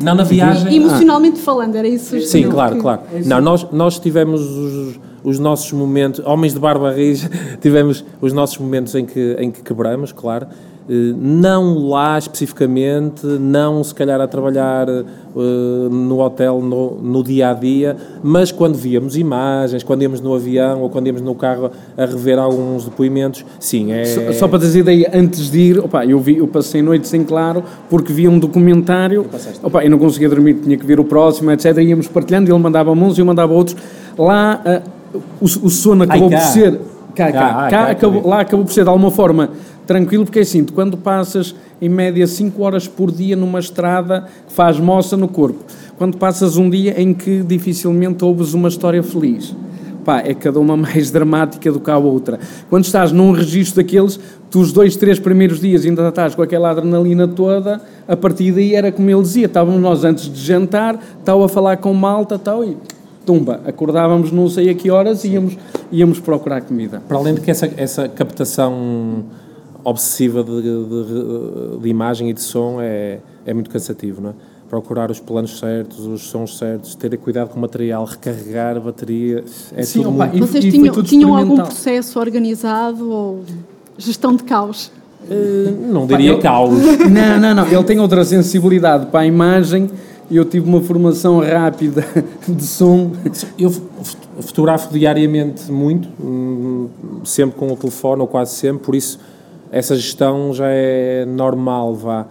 [0.00, 0.74] Não, na viagem...
[0.74, 1.44] Emocionalmente ah.
[1.44, 2.20] falando, era isso?
[2.22, 3.02] Sim, claro, claro.
[3.12, 8.32] É não, nós, nós tivemos os, os nossos momentos, homens de barba rija, tivemos os
[8.32, 10.46] nossos momentos em que, em que quebramos, claro,
[10.88, 17.54] não lá especificamente, não se calhar a trabalhar uh, no hotel no, no, dia a
[17.54, 22.04] dia, mas quando víamos imagens, quando íamos no avião ou quando íamos no carro a
[22.04, 24.04] rever alguns depoimentos, sim, é...
[24.04, 27.22] Só, só para dizer ideia, antes de ir, opa, eu, vi, eu passei noites em
[27.22, 29.26] claro porque vi um documentário,
[29.62, 32.90] opa, eu não conseguia dormir, tinha que ver o próximo, etc, íamos partilhando, ele mandava
[32.90, 33.76] uns e eu mandava outros,
[34.18, 34.60] lá
[35.14, 36.80] uh, o, o sono acabou Ai, por ser...
[37.14, 39.50] Cá, cá, cá, cá acabou, lá acabou por ser de alguma forma
[39.86, 44.52] tranquilo, porque é assim, quando passas em média 5 horas por dia numa estrada que
[44.52, 45.58] faz moça no corpo,
[45.98, 49.54] quando passas um dia em que dificilmente ouves uma história feliz,
[50.04, 52.38] pá, é cada uma mais dramática do que a outra.
[52.68, 54.18] Quando estás num registro daqueles,
[54.50, 58.74] tu os dois, três primeiros dias ainda estás com aquela adrenalina toda, a partir daí
[58.74, 62.64] era como ele dizia, estávamos nós antes de jantar, estava a falar com malta, tal,
[62.64, 62.76] e
[63.24, 65.56] tumba, acordávamos não sei a que horas e íamos,
[65.90, 67.02] íamos procurar comida.
[67.06, 69.24] Para além de que essa, essa captação
[69.84, 74.34] obsessiva de, de, de imagem e de som é, é muito cansativo, não é?
[74.72, 79.44] procurar os planos certos, os sons certos, ter cuidado com o material, recarregar a bateria,
[79.76, 80.46] é Sim, tudo opa, muito...
[80.46, 83.44] Vocês tinham, tudo tinham algum processo organizado ou
[83.98, 84.90] gestão de caos?
[85.30, 86.78] Eh, não diria eu- caos.
[87.06, 89.90] Não, não, não, ele tem outra sensibilidade para a imagem,
[90.30, 92.02] eu tive uma formação rápida
[92.48, 93.12] de som,
[93.58, 93.70] Eu
[94.40, 96.88] fotografo diariamente muito, hum,
[97.24, 99.20] sempre com o telefone, ou quase sempre, por isso
[99.72, 102.26] essa gestão já é normal, vá.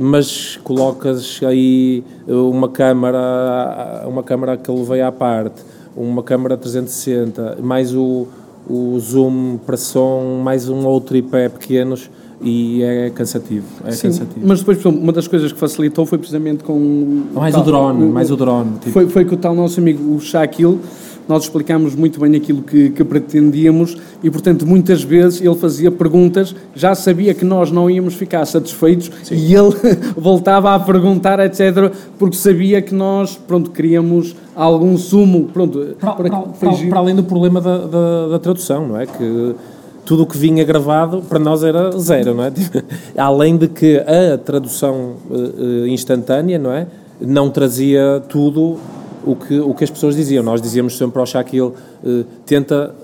[0.00, 5.62] Mas colocas aí uma câmara, uma câmara que levei à parte,
[5.96, 8.28] uma câmara 360, mais o,
[8.70, 12.08] o zoom para som, mais um ou tripé pequenos
[12.40, 14.46] e é cansativo, é Sim, cansativo.
[14.46, 17.22] mas depois, uma das coisas que facilitou foi precisamente com...
[17.32, 18.72] Mais tal- o drone, mais o drone.
[18.78, 20.78] Tipo, Foi, foi com o tal nosso amigo, o Shaquille,
[21.28, 26.54] nós explicámos muito bem aquilo que, que pretendíamos e, portanto, muitas vezes ele fazia perguntas,
[26.74, 29.74] já sabia que nós não íamos ficar satisfeitos e ele
[30.16, 36.30] voltava a perguntar, etc., porque sabia que nós, pronto, queríamos algum sumo, pronto, Para, para-
[36.30, 39.06] para- para além do problema da, da, da tradução, não é?
[39.06, 39.54] Que
[40.04, 42.50] tudo o que vinha gravado para nós era zero, não é?
[42.52, 42.82] Tipo,
[43.16, 46.86] além de que a tradução eh, eh, instantânea, não é?
[47.20, 48.76] Não trazia tudo
[49.26, 50.42] o que, o que as pessoas diziam.
[50.42, 51.72] Nós dizíamos sempre ao Shaquille,
[52.04, 52.94] eh, tenta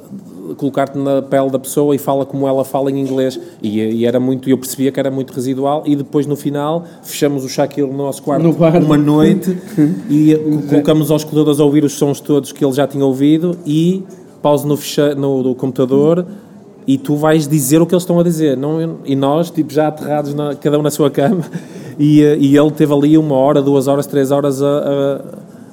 [0.57, 4.19] colocar-te na pele da pessoa e fala como ela fala em inglês e, e era
[4.19, 7.99] muito, eu percebia que era muito residual e depois no final fechamos o Shaquille no
[7.99, 8.53] nosso quarto, No
[8.87, 9.57] uma noite
[10.11, 10.37] e
[10.69, 14.03] colocamos aos escutadores a ouvir os sons todos que ele já tinha ouvido e
[14.43, 16.27] pausa no, fecha, no, no computador
[16.87, 18.57] e tu vais dizer o que eles estão a dizer.
[18.57, 21.45] Não, e nós, tipo, já aterrados, na- cada um na sua cama,
[21.99, 25.21] e, eh, e ele teve ali uma hora, duas horas, três horas a, a,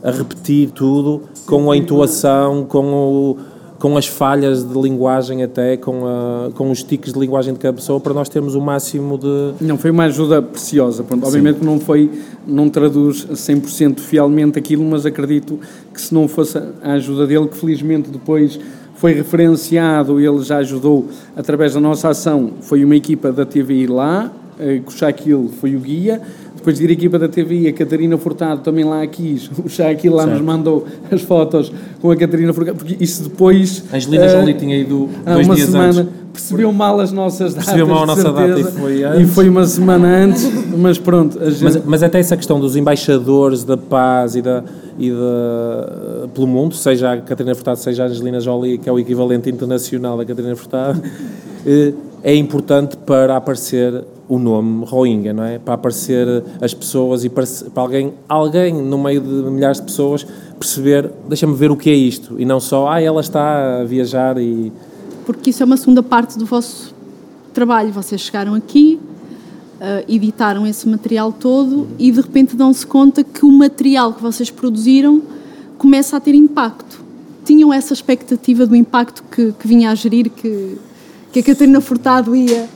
[0.07, 3.37] a repetir tudo, com a intuação, com, o,
[3.77, 7.73] com as falhas de linguagem até, com, a, com os tiques de linguagem de cada
[7.73, 9.65] pessoa, para nós termos o máximo de...
[9.65, 11.03] Não, foi uma ajuda preciosa.
[11.03, 12.09] Pronto, obviamente não foi,
[12.47, 15.59] não traduz 100% fielmente aquilo, mas acredito
[15.93, 18.57] que se não fosse a ajuda dele, que felizmente depois
[18.95, 24.31] foi referenciado, ele já ajudou através da nossa ação, foi uma equipa da TVI lá,
[24.57, 26.21] eh, que o Shaquille foi o guia,
[26.67, 30.13] depois de ir a equipa da TVI, a Catarina Furtado também lá quis, o Shaquille
[30.13, 33.85] lá nos mandou as fotos com a Catarina Furtado, porque isso depois...
[33.89, 36.13] A Angelina eh, Jolie tinha ido dois uma dias semana antes.
[36.33, 37.69] percebeu mal as nossas datas.
[37.71, 39.33] Percebeu mal a de nossa data certeza, e foi E antes.
[39.33, 41.39] foi uma semana antes, mas pronto.
[41.41, 44.61] A gente, Mas, mas até essa questão dos embaixadores da paz e, da,
[44.99, 48.99] e da, pelo mundo, seja a Catarina Furtado, seja a Angelina Jolie, que é o
[48.99, 51.01] equivalente internacional da Catarina Furtado,
[51.65, 55.57] eh, é importante para aparecer o nome Rohingya, não é?
[55.57, 60.25] Para aparecer as pessoas e para, para alguém, alguém no meio de milhares de pessoas
[60.59, 64.37] perceber, deixa-me ver o que é isto, e não só, ah, ela está a viajar
[64.37, 64.71] e...
[65.25, 66.95] Porque isso é uma segunda parte do vosso
[67.53, 67.91] trabalho.
[67.91, 68.99] Vocês chegaram aqui,
[69.79, 74.49] ah, editaram esse material todo e de repente dão-se conta que o material que vocês
[74.49, 75.21] produziram
[75.77, 77.05] começa a ter impacto.
[77.45, 80.77] Tinham essa expectativa do impacto que, que vinha a gerir, que,
[81.31, 82.67] que a Catarina Furtado ia.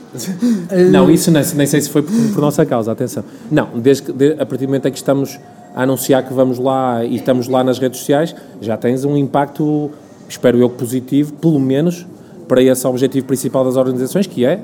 [0.90, 3.24] Não, isso nem, nem sei se foi por, por nossa causa, atenção.
[3.50, 5.38] Não, desde de- a partir do momento em que estamos
[5.74, 9.90] a anunciar que vamos lá e estamos lá nas redes sociais, já tens um impacto,
[10.28, 12.06] espero eu, positivo, pelo menos
[12.46, 14.60] para esse objetivo principal das organizações, que é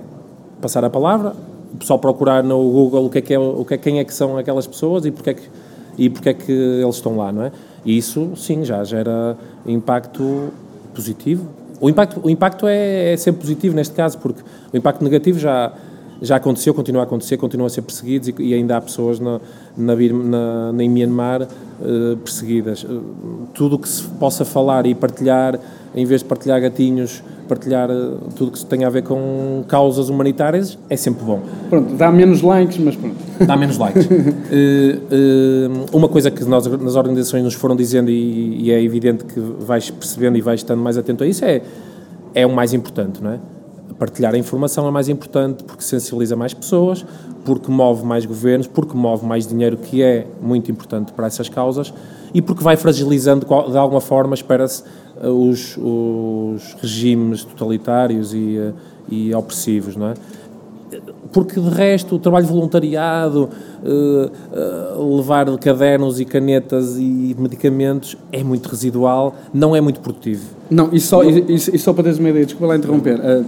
[0.61, 1.33] passar a palavra,
[1.73, 4.05] o pessoal procurar no Google o que é que é, o que é, quem é
[4.05, 5.43] que são aquelas pessoas e porque é que,
[5.97, 7.53] e porque é que eles estão lá, não é?
[7.85, 10.49] E isso, sim, já gera impacto
[10.95, 11.47] positivo.
[11.81, 15.73] O impacto, o impacto é, é sempre positivo neste caso, porque o impacto negativo já,
[16.21, 19.41] já aconteceu, continua a acontecer, continuam a ser perseguidos e, e ainda há pessoas na,
[19.77, 22.85] na, na, na em Myanmar eh, perseguidas.
[22.89, 23.01] Eh,
[23.55, 25.59] tudo o que se possa falar e partilhar,
[25.95, 27.95] em vez de partilhar gatinhos, partilhar eh,
[28.37, 31.41] tudo que tenha a ver com causas humanitárias, é sempre bom.
[31.69, 33.17] pronto, dá menos likes, mas pronto.
[33.45, 34.09] Dá menos likes.
[34.51, 39.25] Eh, eh, uma coisa que nós nas organizações nos foram dizendo e, e é evidente
[39.25, 41.63] que vais percebendo e vais estando mais atento a isso é,
[42.35, 43.39] é o mais importante, não é?
[43.99, 47.05] Partilhar a informação é mais importante porque sensibiliza mais pessoas,
[47.45, 51.93] porque move mais governos, porque move mais dinheiro, que é muito importante para essas causas,
[52.33, 54.85] e porque vai fragilizando de alguma forma, espera-se,
[55.23, 58.73] os, os regimes totalitários e, eh,
[59.11, 60.15] e opressivos, não é?
[61.33, 63.49] porque de resto o trabalho voluntariado,
[63.83, 70.47] uh, uh, levar cadernos e canetas e medicamentos é muito residual, não é muito produtivo.
[70.71, 73.45] Não, e só, e, e só para teres uma ideia, desculpa lá interromper, uh,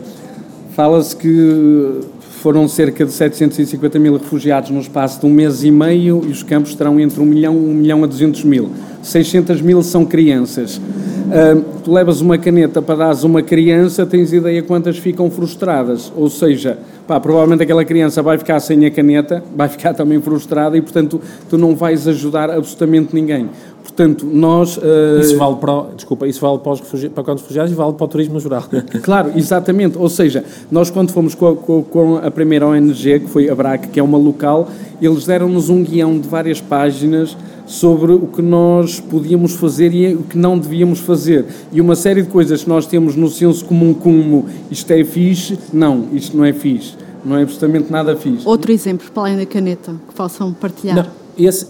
[0.73, 2.01] fala-se que
[2.41, 6.43] foram cerca de 750 mil refugiados no espaço de um mês e meio e os
[6.43, 8.71] campos terão entre 1 milhão, 1 milhão a 200 mil.
[9.03, 10.77] 600 mil são crianças.
[10.77, 16.11] Uh, tu levas uma caneta para dar uma criança, tens ideia quantas ficam frustradas?
[16.17, 20.77] Ou seja, pá, provavelmente aquela criança vai ficar sem a caneta, vai ficar também frustrada
[20.77, 23.49] e, portanto, tu não vais ajudar absolutamente ninguém.
[23.83, 24.77] Portanto, nós.
[24.77, 25.21] Uh...
[25.21, 25.95] Isso vale para.
[25.95, 28.41] Desculpa, isso vale para os, refugiados, para os refugiados e vale para o turismo no
[28.41, 28.65] geral.
[29.03, 29.99] claro, exatamente.
[29.99, 33.89] Ou seja, nós, quando fomos com a, com a primeira ONG, que foi a BRAC,
[33.89, 34.69] que é uma local,
[35.01, 40.23] eles deram-nos um guião de várias páginas sobre o que nós podíamos fazer e o
[40.23, 41.47] que não devíamos fazer.
[41.73, 45.59] E uma série de coisas que nós temos no senso comum como isto é fixe,
[45.73, 46.95] não, isto não é fixe.
[47.25, 48.49] Não é absolutamente nada fixe.
[48.49, 50.97] Outro exemplo, para além da caneta, que possam partilhar.
[50.97, 51.67] Não esse,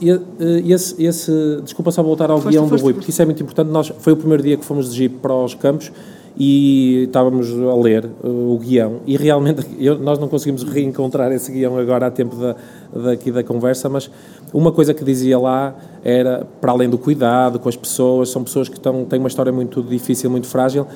[0.65, 3.43] esse, esse, desculpa só voltar ao foste, guião foste, do Rui, porque isso é muito
[3.43, 3.69] importante.
[3.69, 5.91] Nós, foi o primeiro dia que fomos de Jeep para os campos
[6.37, 9.01] e estávamos a ler uh, o guião.
[9.07, 12.57] E realmente eu, nós não conseguimos reencontrar esse guião agora a tempo da,
[12.95, 14.11] daqui da conversa, mas
[14.53, 18.69] uma coisa que dizia lá era, para além do cuidado com as pessoas, são pessoas
[18.69, 20.87] que estão, têm uma história muito difícil, muito frágil,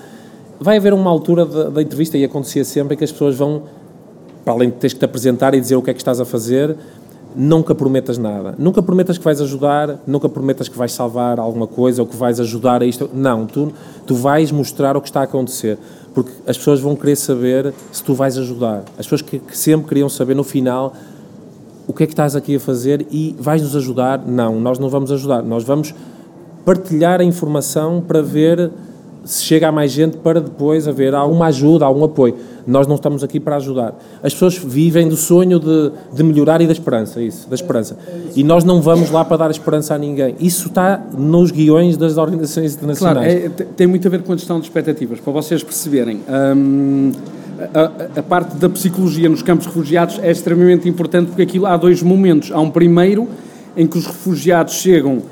[0.59, 3.65] vai haver uma altura da, da entrevista, e acontecia sempre, que as pessoas vão,
[4.45, 6.25] para além de teres que te apresentar e dizer o que é que estás a
[6.25, 6.77] fazer,
[7.35, 8.55] nunca prometas nada.
[8.59, 12.39] Nunca prometas que vais ajudar, nunca prometas que vais salvar alguma coisa ou que vais
[12.41, 13.11] ajudar a isto.
[13.13, 13.73] Não, tu,
[14.07, 15.79] tu vais mostrar o que está a acontecer.
[16.15, 18.85] Porque as pessoas vão querer saber se tu vais ajudar.
[18.99, 20.95] As pessoas que, que sempre queriam saber no final
[21.87, 24.19] o que é que estás aqui a fazer e vais-nos ajudar.
[24.27, 25.43] Não, nós não vamos ajudar.
[25.43, 25.95] Nós vamos
[26.65, 28.71] partilhar a informação para ver
[29.25, 32.37] se chega a mais gente para depois haver alguma ajuda, algum apoio.
[32.67, 33.95] Nós não estamos aqui para ajudar.
[34.23, 37.97] As pessoas vivem do sonho de, de melhorar e da esperança, isso, da esperança.
[38.35, 40.35] E nós não vamos lá para dar esperança a ninguém.
[40.41, 43.39] Isso está nos guiões das organizações internacionais.
[43.39, 46.21] Claro, é, tem muito a ver com a gestão de expectativas, para vocês perceberem.
[46.29, 47.13] Hum,
[47.73, 52.03] a, a, parte da psicologia nos campos refugiados é extremamente importante porque aquilo há dois
[52.03, 52.51] momentos.
[52.51, 53.29] Há um primeiro
[53.77, 55.23] em que os refugiados chegam,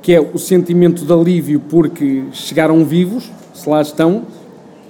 [0.00, 4.22] que é o sentimento de alívio porque chegaram vivos, se lá estão,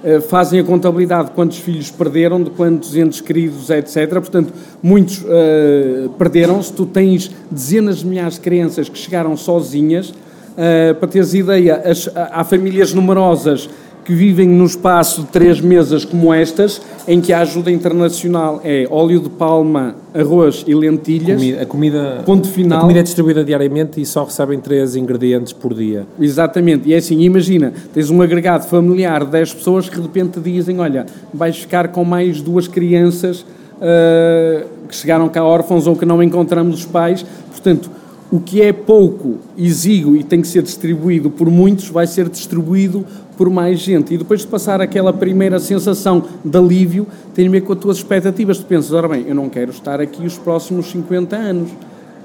[0.03, 4.09] eh, fazem a contabilidade de quantos filhos perderam, de quantos entes queridos, etc.
[4.09, 6.73] Portanto, muitos uh, perderam-se.
[6.73, 10.09] Tu tens dezenas de milhares de crianças que chegaram sozinhas.
[10.09, 13.69] Uh, para teres ideia, as, há famílias numerosas
[14.03, 18.87] que vivem no espaço de três mesas como estas, em que a ajuda internacional é
[18.89, 21.39] óleo de palma, arroz e lentilhas.
[21.39, 22.79] Comida, a comida, ponto final.
[22.79, 26.05] A comida é distribuída diariamente e só recebem três ingredientes por dia.
[26.19, 26.89] Exatamente.
[26.89, 30.79] E é assim, imagina, tens um agregado familiar de 10 pessoas que de repente dizem,
[30.79, 36.21] olha, vais ficar com mais duas crianças uh, que chegaram cá órfãos ou que não
[36.21, 37.25] encontramos os pais.
[37.51, 37.89] Portanto,
[38.33, 43.05] o que é pouco, exíguo e tem que ser distribuído por muitos, vai ser distribuído
[43.37, 44.13] por mais gente.
[44.13, 47.97] E depois de passar aquela primeira sensação de alívio, tem a ver com as tuas
[47.97, 48.57] expectativas.
[48.57, 51.69] Tu pensas, ora bem, eu não quero estar aqui os próximos 50 anos,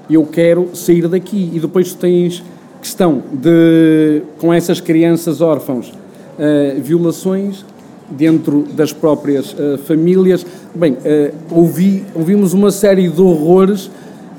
[0.09, 1.51] eu quero sair daqui.
[1.53, 2.43] E depois tu tens
[2.81, 7.65] questão de, com essas crianças órfãos, uh, violações
[8.09, 10.45] dentro das próprias uh, famílias.
[10.73, 13.91] Bem, uh, ouvi, ouvimos uma série de horrores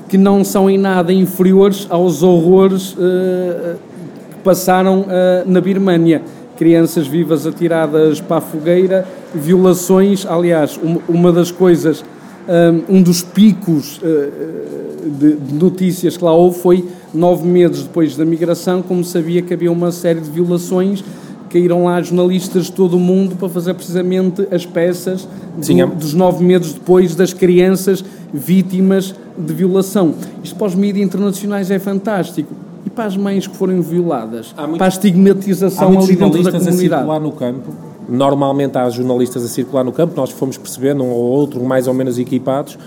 [0.09, 5.05] que não são em nada inferiores aos horrores que passaram
[5.45, 6.21] na Birmânia
[6.61, 10.27] crianças vivas atiradas para a fogueira, violações.
[10.27, 12.05] Aliás, uma das coisas,
[12.87, 18.83] um dos picos uh, de notícias que lá houve foi nove meses depois da migração,
[18.83, 21.03] como sabia que havia uma série de violações
[21.49, 25.27] caíram lá jornalistas de todo o mundo para fazer precisamente as peças
[25.59, 25.85] Sim, é...
[25.85, 30.13] dos nove meses depois das crianças vítimas de violação.
[30.41, 34.77] Isto para os mídias internacionais é fantástico e para as mães que forem violadas, muito,
[34.77, 36.69] para a estigmatização ali dentro da comunidade.
[36.69, 37.73] A circular no campo.
[38.09, 41.93] Normalmente há jornalistas a circular no campo, nós fomos percebendo um ou outro mais ou
[41.93, 42.77] menos equipados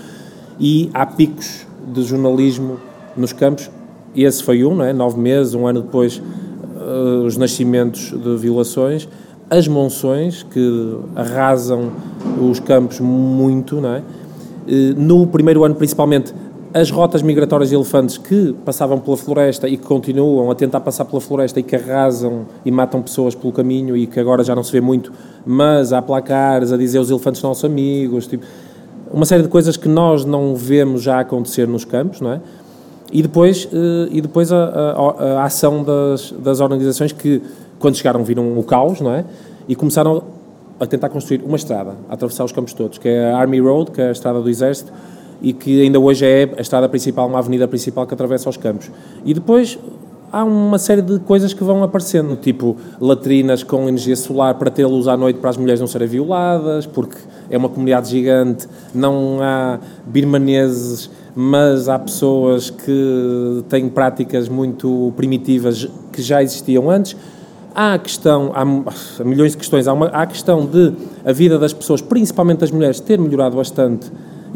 [0.59, 2.77] e há picos de jornalismo
[3.15, 3.69] nos campos.
[4.15, 4.93] Esse foi um, não é?
[4.93, 9.07] nove meses, um ano depois, uh, os nascimentos de violações,
[9.49, 11.91] as monções que arrasam
[12.39, 13.99] os campos muito, não é?
[13.99, 16.33] Uh, no primeiro ano, principalmente,
[16.75, 21.05] as rotas migratórias de elefantes que passavam pela floresta e que continuam a tentar passar
[21.05, 24.61] pela floresta e que arrasam e matam pessoas pelo caminho e que agora já não
[24.61, 25.09] se vê muito,
[25.45, 28.45] mas há placares a dizer os elefantes são nossos amigos, tipo,
[29.09, 32.41] uma série de coisas que nós não vemos já acontecer nos campos, não é?
[33.09, 37.41] E depois, eh, e depois a, a, a ação das, das organizações que,
[37.79, 39.23] quando chegaram, viram o caos, não é?
[39.65, 40.21] E começaram
[40.77, 43.91] a tentar construir uma estrada, a atravessar os campos todos, que é a Army Road,
[43.91, 44.91] que é a estrada do Exército,
[45.41, 48.91] e que ainda hoje é a estrada principal, uma avenida principal que atravessa os campos.
[49.23, 49.77] E depois
[50.31, 54.85] há uma série de coisas que vão aparecendo, tipo latrinas com energia solar para ter
[54.85, 57.17] luz à noite para as mulheres não serem violadas, porque
[57.49, 65.87] é uma comunidade gigante, não há birmaneses, mas há pessoas que têm práticas muito primitivas
[66.11, 67.15] que já existiam antes.
[67.73, 68.63] Há a questão, há
[69.23, 70.93] milhões de questões, há, uma, há a questão de
[71.25, 74.09] a vida das pessoas, principalmente das mulheres, ter melhorado bastante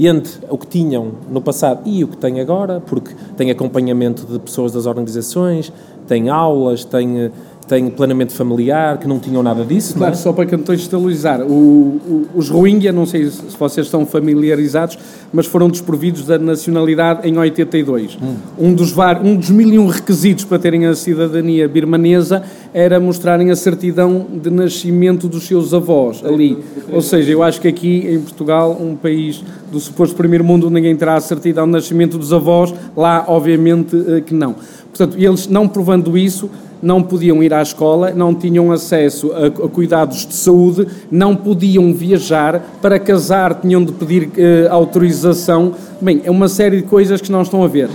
[0.08, 4.39] entre o que tinham no passado e o que têm agora, porque tem acompanhamento de
[4.39, 5.74] pessoas das organizações,
[6.08, 7.32] tem aulas, tem
[7.70, 9.93] têm planeamento familiar, que não tinham nada disso.
[9.93, 10.17] Claro, é?
[10.17, 14.97] só para contextualizar, o, o, os Rohingya, não sei se vocês estão familiarizados,
[15.32, 18.17] mas foram desprovidos da nacionalidade em 82.
[18.22, 18.36] Hum.
[18.57, 22.43] Um, dos var, um dos mil e um requisitos para terem a cidadania birmanesa
[22.74, 26.57] era mostrarem a certidão de nascimento dos seus avós ali.
[26.91, 30.95] Ou seja, eu acho que aqui em Portugal, um país do suposto primeiro mundo, ninguém
[30.95, 34.55] terá a certidão de nascimento dos avós, lá obviamente eh, que não.
[34.89, 36.49] Portanto, eles não provando isso,
[36.82, 41.94] não podiam ir à escola, não tinham acesso a, a cuidados de saúde, não podiam
[41.94, 45.74] viajar, para casar tinham de pedir eh, autorização.
[46.02, 47.90] Bem, é uma série de coisas que não estão a ver.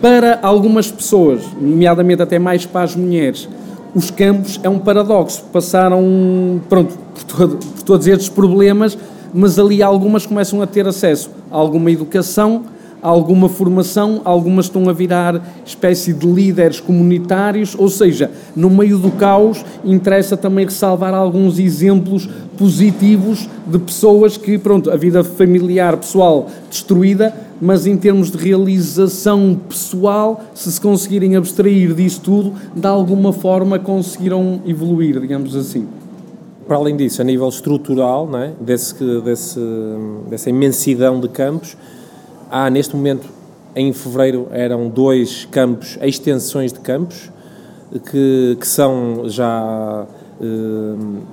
[0.00, 3.48] Para algumas pessoas, nomeadamente até mais para as mulheres,
[3.94, 5.44] os campos é um paradoxo.
[5.52, 8.96] Passaram, pronto, por, todo, por todos estes problemas,
[9.34, 12.62] mas ali algumas começam a ter acesso a alguma educação,
[13.02, 19.10] alguma formação, algumas estão a virar espécie de líderes comunitários, ou seja, no meio do
[19.10, 22.28] caos interessa também ressalvar alguns exemplos
[22.58, 29.58] positivos de pessoas que, pronto, a vida familiar, pessoal, destruída, mas em termos de realização
[29.68, 35.86] pessoal, se se conseguirem abstrair disso tudo, de alguma forma conseguiram evoluir, digamos assim.
[36.66, 38.52] Para além disso, a nível estrutural, não é?
[38.60, 39.60] desse, desse,
[40.28, 41.76] dessa imensidão de campos,
[42.50, 43.28] Há, neste momento,
[43.76, 47.30] em fevereiro, eram dois campos, extensões de campos,
[48.10, 50.04] que, que são já
[50.40, 50.46] eh,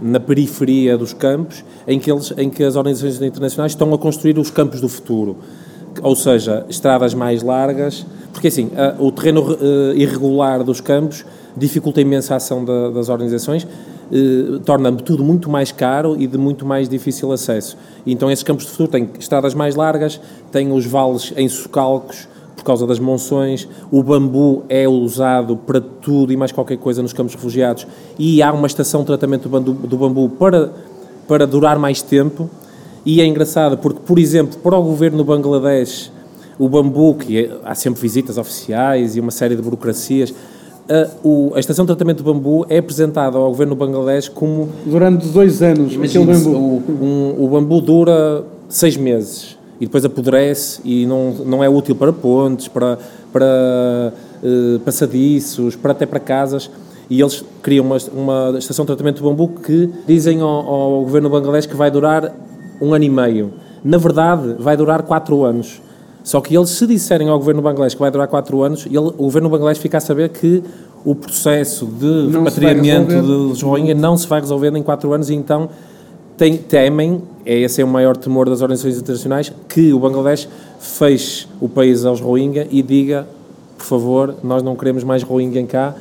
[0.02, 4.38] na periferia dos campos, em que, eles, em que as organizações internacionais estão a construir
[4.38, 5.38] os campos do futuro.
[6.04, 12.02] Ou seja, estradas mais largas, porque assim, a, o terreno uh, irregular dos campos dificulta
[12.02, 13.66] a ação da, das organizações,
[14.12, 17.78] eh, torna tudo muito mais caro e de muito mais difícil acesso.
[18.06, 20.20] Então esses campos de futuro têm estradas mais largas,
[20.52, 26.34] têm os vales em socalcos por causa das monções, o bambu é usado para tudo
[26.34, 27.88] e mais qualquer coisa nos campos refugiados
[28.18, 30.74] e há uma estação de tratamento do bambu, do bambu para,
[31.28, 32.50] para durar mais tempo
[33.06, 36.12] e é engraçado porque, por exemplo, para o governo do Bangladesh,
[36.60, 40.34] o bambu, que é, há sempre visitas oficiais e uma série de burocracias,
[40.90, 44.70] a, o, a estação de tratamento de bambu é apresentada ao governo do Bangladesh como.
[44.86, 46.50] Durante dois anos, aquele bambu.
[46.50, 51.96] O, um, o bambu dura seis meses e depois apodrece e não, não é útil
[51.96, 52.98] para pontes, para,
[53.32, 54.14] para
[54.44, 56.70] uh, passadiços, para até para casas.
[57.10, 61.30] E eles criam uma, uma estação de tratamento de bambu que dizem ao, ao governo
[61.30, 62.34] do Bangladesh que vai durar
[62.82, 63.54] um ano e meio.
[63.84, 65.82] Na verdade, vai durar quatro anos
[66.28, 69.12] só que eles, se disserem ao governo bangladês que vai durar 4 anos, ele, o
[69.14, 70.62] governo bangladês fica a saber que
[71.06, 75.36] o processo de não repatriamento dos Rohingya não se vai resolver em 4 anos e
[75.36, 75.70] então
[76.36, 80.50] tem, temem, é esse é o maior temor das organizações internacionais, que o Bangladesh
[80.82, 83.26] feche o país aos Rohingya e diga,
[83.78, 85.96] por favor, nós não queremos mais Rohingya em cá,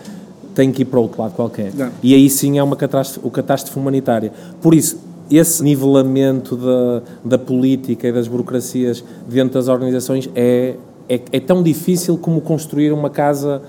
[0.56, 1.72] tem que ir para outro lado qualquer.
[1.72, 1.90] Não.
[2.02, 4.32] E aí sim é uma catástrofe, catástrofe humanitária.
[4.60, 4.98] Por isso,
[5.30, 10.74] esse nivelamento da, da política e das burocracias dentro das organizações é,
[11.08, 13.62] é, é, tão difícil como construir uma casa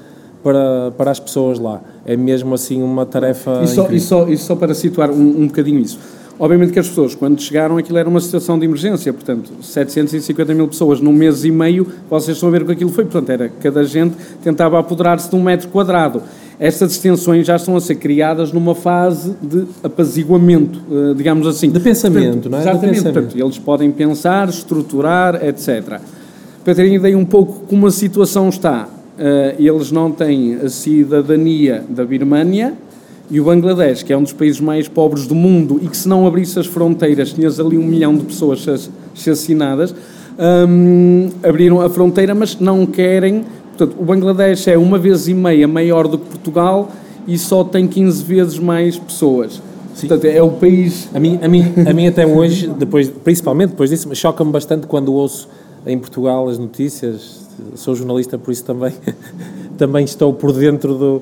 [0.44, 1.82] para, para as pessoas lá.
[2.06, 3.62] É mesmo assim uma tarefa.
[3.64, 6.00] E só, e só, e só para situar um, um bocadinho isso.
[6.40, 10.68] Obviamente que as pessoas, quando chegaram, aquilo era uma situação de emergência, portanto, 750 mil
[10.68, 13.50] pessoas num mês e meio, vocês estão a ver o que aquilo foi, portanto, era
[13.50, 16.22] cada gente tentava apoderar-se de um metro quadrado.
[16.60, 21.70] Estas extensões já estão a ser criadas numa fase de apaziguamento, eh, digamos assim.
[21.70, 22.62] De pensamento, portanto, não é?
[22.62, 22.96] Exatamente.
[22.96, 23.14] Pensamento.
[23.14, 26.00] Portanto, eles podem pensar, estruturar, etc.
[26.66, 28.90] Para terem ideia um pouco como a situação está,
[29.20, 32.74] eh, eles não têm a cidadania da Birmânia
[33.30, 36.08] e o Bangladesh, que é um dos países mais pobres do mundo e que se
[36.08, 38.66] não abrisse as fronteiras, tinhas ali um milhão de pessoas
[39.14, 39.94] assassinadas,
[40.68, 43.44] um, abriram a fronteira, mas não querem
[43.78, 46.90] Portanto, o Bangladesh é uma vez e meia maior do que Portugal
[47.28, 49.62] e só tem 15 vezes mais pessoas.
[49.94, 50.08] Sim.
[50.08, 51.08] Portanto, é o país.
[51.14, 55.14] A mim, a mim, a mim até hoje, depois, principalmente depois disso, choca-me bastante quando
[55.14, 55.48] ouço
[55.86, 57.46] em Portugal as notícias.
[57.76, 58.94] Sou jornalista, por isso também,
[59.78, 61.22] também estou por dentro do,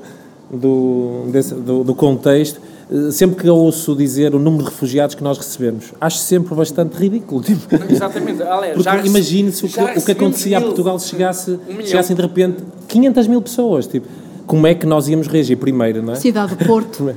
[0.50, 2.62] do, desse, do, do, contexto.
[2.92, 6.54] Eh, sempre que eu ouço dizer o número de refugiados que nós recebemos, acho sempre
[6.54, 7.42] bastante ridículo.
[7.42, 8.42] Tipo, Exatamente.
[8.44, 12.22] Aliás, porque imagine-se o que, o que acontecia a Portugal se chegasse, um chegassem de
[12.22, 13.88] repente 500 mil pessoas.
[13.88, 14.08] Tipo,
[14.46, 16.16] como é que nós íamos reagir primeiro, não é?
[16.16, 17.10] Cidade do Porto.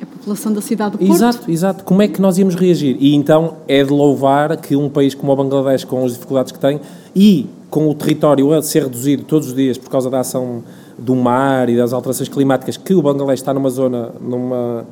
[0.00, 1.12] a população da cidade do Porto.
[1.12, 1.84] Exato, exato.
[1.84, 2.96] Como é que nós íamos reagir?
[2.98, 6.58] E então é de louvar que um país como o Bangladesh, com as dificuldades que
[6.58, 6.80] tem,
[7.14, 10.62] e com o território a ser reduzido todos os dias por causa da ação
[10.98, 14.84] do mar e das alterações climáticas, que o Bangladesh está numa zona, numa,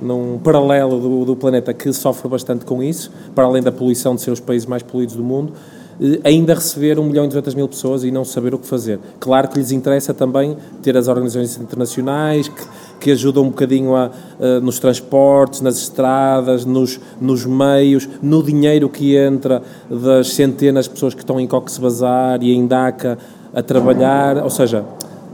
[0.00, 4.20] num paralelo do, do, planeta que sofre bastante com isso, para além da poluição de
[4.20, 5.52] ser os países mais poluídos do mundo,
[6.00, 8.98] eh, ainda receber 1 milhão e 200 mil pessoas e não saber o que fazer.
[9.18, 12.66] Claro que lhes interessa também ter as organizações internacionais que,
[13.00, 18.88] que ajudam um bocadinho a, uh, nos transportes, nas estradas, nos, nos meios, no dinheiro
[18.88, 23.18] que entra das centenas de pessoas que estão em Cox's Bazar e em Dhaka
[23.54, 24.84] a trabalhar, ou seja,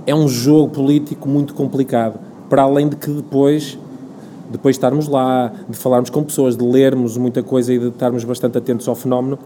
[0.06, 3.78] é um jogo político muito complicado, para além de que depois
[4.52, 8.22] depois de estarmos lá, de falarmos com pessoas, de lermos muita coisa e de estarmos
[8.24, 9.38] bastante atentos ao fenómeno,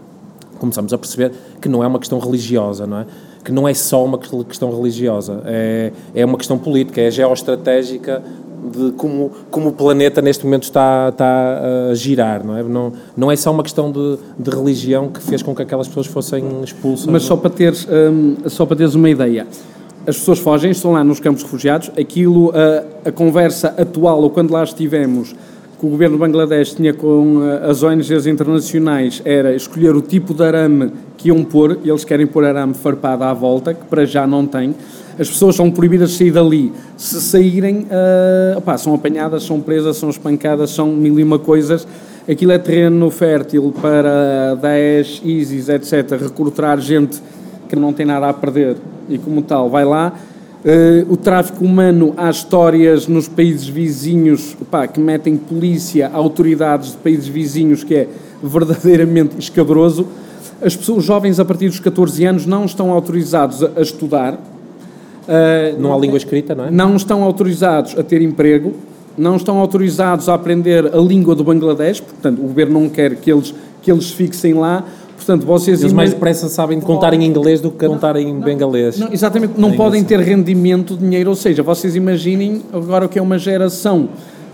[0.59, 3.07] começamos a perceber que não é uma questão religiosa, não é?
[3.44, 8.22] Que não é só uma questão religiosa, é, é uma questão política, é geoestratégica
[8.70, 12.62] de como, como o planeta neste momento está, está a girar, não é?
[12.62, 16.07] Não, não é só uma questão de, de religião que fez com que aquelas pessoas
[16.07, 17.07] fossem expulsas.
[17.07, 19.46] Mas só para teres, hum, só para teres uma ideia,
[20.07, 24.52] as pessoas fogem, estão lá nos campos refugiados, aquilo, a, a conversa atual, ou quando
[24.52, 25.34] lá estivemos,
[25.78, 30.42] que o governo de Bangladesh tinha com as ONGs internacionais era escolher o tipo de
[30.42, 34.46] arame que iam pôr, eles querem pôr arame farpado à volta, que para já não
[34.46, 34.74] tem.
[35.18, 36.72] As pessoas são proibidas de sair dali.
[36.96, 41.86] Se saírem, uh, opá, são apanhadas, são presas, são espancadas, são mil e uma coisas.
[42.28, 47.20] Aquilo é terreno fértil para Daesh, ISIS, etc., recrutar gente
[47.69, 48.77] que não tem nada a perder
[49.09, 50.12] e, como tal, vai lá.
[50.64, 56.97] Uh, o tráfico humano, há histórias nos países vizinhos pá, que metem polícia, autoridades de
[56.97, 58.09] países vizinhos, que é
[58.43, 60.09] verdadeiramente escabroso.
[60.61, 64.35] As pessoas, os jovens a partir dos 14 anos não estão autorizados a, a estudar.
[64.35, 66.71] Uh, não há língua escrita, não é?
[66.71, 68.75] Não estão autorizados a ter emprego,
[69.17, 73.31] não estão autorizados a aprender a língua do Bangladesh, portanto, o governo não quer que
[73.31, 74.85] eles, que eles fixem lá.
[75.17, 78.99] Portanto, vocês Eles mais depressa sabem contar em inglês do que contar em bengalês.
[78.99, 83.19] Não, exatamente, não é podem ter rendimento, dinheiro, ou seja, vocês imaginem agora o que
[83.19, 84.09] é uma geração.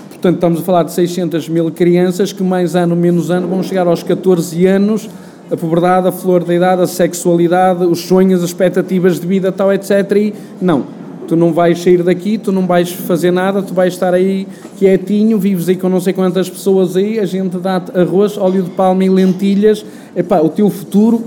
[0.09, 3.87] Portanto, estamos a falar de 600 mil crianças que mais ano, menos ano, vão chegar
[3.89, 5.11] aos 14 anos,
[5.51, 9.73] a pobreza, a flor da idade, a sexualidade, os sonhos, as expectativas de vida, tal,
[9.73, 9.91] etc.
[10.17, 10.85] E não,
[11.27, 14.47] tu não vais sair daqui, tu não vais fazer nada, tu vais estar aí
[14.79, 18.71] quietinho, vives aí com não sei quantas pessoas aí, a gente dá-te arroz, óleo de
[18.71, 19.85] palma e lentilhas,
[20.17, 21.23] epá, o teu futuro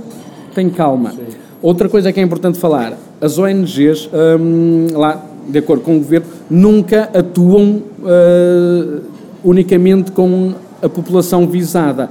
[0.53, 1.11] tem calma.
[1.11, 1.45] Sim.
[1.61, 6.27] Outra coisa que é importante falar, as ONGs, hum, lá, de acordo com o governo,
[6.49, 9.01] nunca atuam uh,
[9.43, 12.09] unicamente com a população visada.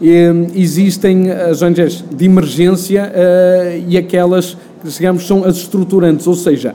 [0.00, 6.26] E, hum, existem as ONGs de emergência uh, e aquelas que, digamos, são as estruturantes,
[6.26, 6.74] ou seja,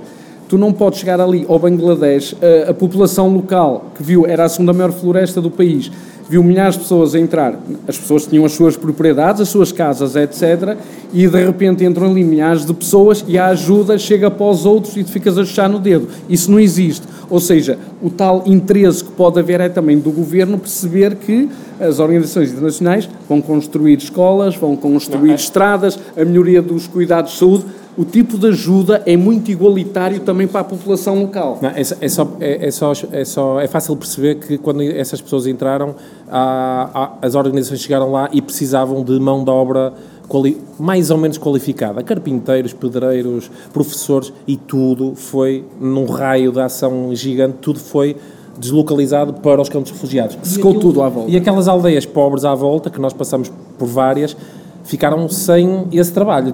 [0.55, 4.49] tu não podes chegar ali ao Bangladesh, a, a, população local que viu, era a
[4.49, 5.91] segunda maior floresta do país,
[6.29, 10.15] viu milhares de pessoas a entrar, as pessoas tinham as suas propriedades, as suas casas,
[10.15, 10.77] etc.
[11.13, 14.95] E de repente entram ali milhares de pessoas e a ajuda chega para os outros
[14.95, 16.07] e tu ficas a chuchar no dedo.
[16.29, 17.05] Isso não existe.
[17.29, 21.49] Ou seja, o tal interesse que pode haver é também do governo perceber que
[21.81, 25.35] as organizações internacionais vão construir escolas, vão construir é.
[25.35, 27.65] estradas, a melhoria dos cuidados de saúde
[27.97, 31.59] o tipo de ajuda é muito igualitário também para a população local.
[31.61, 35.21] Não, é, é, só, é, é, só, é, só, é fácil perceber que quando essas
[35.21, 35.95] pessoas entraram,
[36.29, 39.93] há, há, as organizações chegaram lá e precisavam de mão de obra
[40.27, 42.03] quali, mais ou menos qualificada.
[42.03, 48.17] Carpinteiros, pedreiros, professores e tudo foi num raio de ação gigante, tudo foi
[48.57, 50.37] deslocalizado para os campos refugiados.
[50.43, 51.31] Secou aquilo, tudo à volta.
[51.31, 54.35] E aquelas aldeias pobres à volta, que nós passamos por várias,
[54.83, 56.53] ficaram sem esse trabalho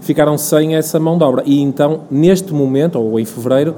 [0.00, 1.42] ficaram sem essa mão de obra.
[1.46, 3.74] E então, neste momento, ou em fevereiro,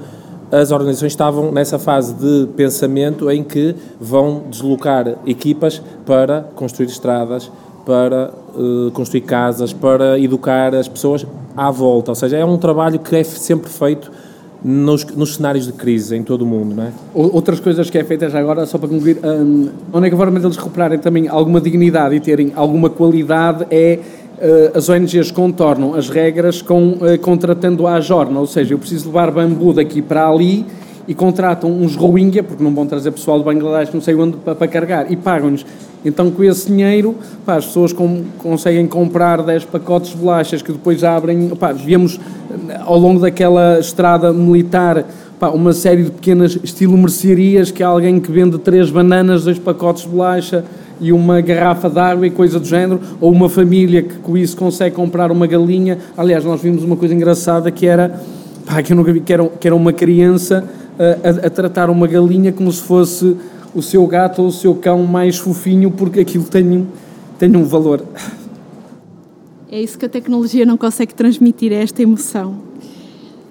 [0.51, 7.51] as organizações estavam nessa fase de pensamento em que vão deslocar equipas para construir estradas,
[7.85, 11.25] para uh, construir casas, para educar as pessoas
[11.57, 12.11] à volta.
[12.11, 14.11] Ou seja, é um trabalho que é sempre feito
[14.63, 16.91] nos, nos cenários de crise em todo o mundo, não é?
[17.13, 20.55] Outras coisas que é feita já agora, só para concluir, um, a única forma deles
[20.55, 23.99] recuperarem também alguma dignidade e terem alguma qualidade é
[24.73, 29.31] as ONGs contornam as regras com, eh, contratando a jorna, ou seja, eu preciso levar
[29.31, 30.65] bambu daqui para ali
[31.07, 34.53] e contratam uns Rohingya, porque não vão trazer pessoal do Bangladesh não sei onde para,
[34.53, 35.65] para carregar, e pagam-nos.
[36.05, 37.15] Então, com esse dinheiro,
[37.45, 41.49] pá, as pessoas com, conseguem comprar 10 pacotes de bolachas que depois abrem.
[41.49, 45.05] Pá, eh, ao longo daquela estrada militar
[45.39, 49.57] pá, uma série de pequenas estilo mercearias que há alguém que vende três bananas, dois
[49.57, 50.65] pacotes de bolacha
[51.03, 54.55] e uma garrafa de água e coisa do género, ou uma família que com isso
[54.55, 55.97] consegue comprar uma galinha.
[56.15, 58.21] Aliás, nós vimos uma coisa engraçada que era,
[58.65, 60.63] pá, que eu nunca vi, que era, que era uma criança
[60.97, 63.35] a, a, a tratar uma galinha como se fosse
[63.75, 66.87] o seu gato ou o seu cão mais fofinho, porque aquilo tem,
[67.37, 68.01] tem um valor.
[69.69, 72.59] É isso que a tecnologia não consegue transmitir, é esta emoção.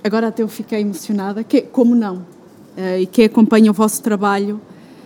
[0.03, 2.16] Agora até eu fiquei emocionada, que, como não?
[2.78, 4.59] Uh, e que acompanha o vosso trabalho,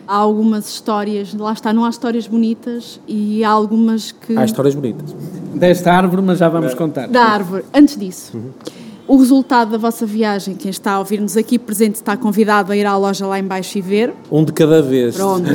[0.06, 4.36] há algumas histórias, lá está, não há histórias bonitas e há algumas que...
[4.36, 5.14] Há histórias bonitas.
[5.54, 7.08] Desta árvore, mas já vamos contar.
[7.08, 7.64] Da árvore.
[7.74, 8.50] Antes disso, uhum.
[9.08, 12.86] o resultado da vossa viagem, quem está a ouvir-nos aqui presente está convidado a ir
[12.86, 14.12] à loja lá embaixo e ver.
[14.30, 15.16] Um de cada vez.
[15.16, 15.48] Pronto.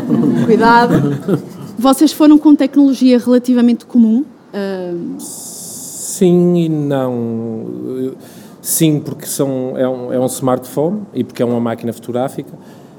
[0.46, 1.18] Cuidado.
[1.78, 4.24] Vocês foram com tecnologia relativamente comum?
[4.52, 5.16] Uh...
[5.18, 8.14] Sim e não.
[8.60, 12.52] Sim, porque são, é, um, é um smartphone e porque é uma máquina fotográfica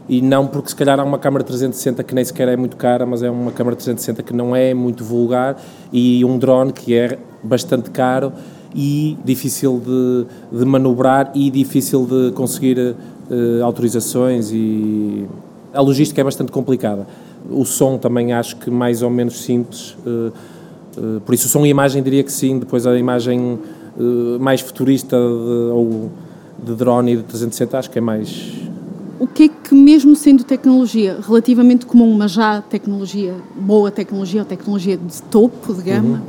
[0.10, 3.05] e não porque se calhar há uma câmara 360 que nem sequer é muito cara,
[3.05, 5.55] mas é uma câmara 360 que não é muito vulgar
[5.93, 8.34] e um drone que é bastante caro
[8.74, 15.28] e difícil de, de manobrar e difícil de conseguir uh, autorizações e
[15.72, 17.05] a logística é bastante complicada.
[17.47, 20.34] O som também acho que mais ou menos simples, uh,
[20.97, 23.60] uh, por isso o som e imagem diria que sim, depois a imagem
[24.39, 26.10] mais futurista de, ou
[26.64, 28.68] de drone e de 360 acho que é mais
[29.20, 34.45] o que é que, mesmo sendo tecnologia relativamente comum, mas já tecnologia, boa tecnologia ou
[34.45, 36.22] tecnologia de topo de gama, uhum.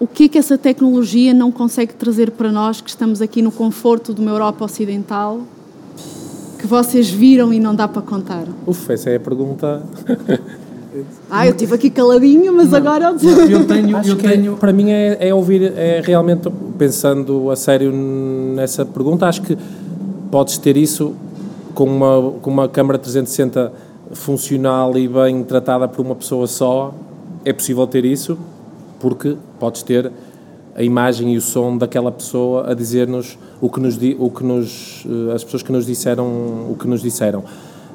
[0.00, 3.52] o que é que essa tecnologia não consegue trazer para nós que estamos aqui no
[3.52, 5.42] conforto de uma Europa Ocidental
[6.58, 8.46] que vocês viram e não dá para contar?
[8.66, 9.82] Uf, essa é a pergunta.
[11.30, 14.54] ah, eu estive aqui caladinho, mas não, agora eu, eu tenho, eu é, tenho.
[14.54, 19.58] É, para mim é, é ouvir, é realmente pensando a sério nessa pergunta, acho que
[20.30, 21.14] podes ter isso
[21.74, 23.72] com uma, com uma câmara 360
[24.12, 26.94] funcional e bem tratada por uma pessoa só,
[27.44, 28.38] é possível ter isso,
[29.00, 30.10] porque podes ter
[30.74, 35.06] a imagem e o som daquela pessoa a dizer-nos o que nos o que nos
[35.06, 37.44] eh, as pessoas que nos disseram o que nos disseram.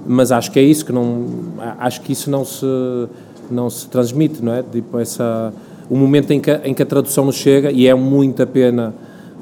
[0.08, 1.26] Mas acho que é isso que não
[1.78, 2.66] acho que isso não se
[3.52, 4.64] não se transmite não é?
[4.64, 5.54] Tipo essa
[5.90, 8.94] o momento em que em que a tradução nos chega e é muita pena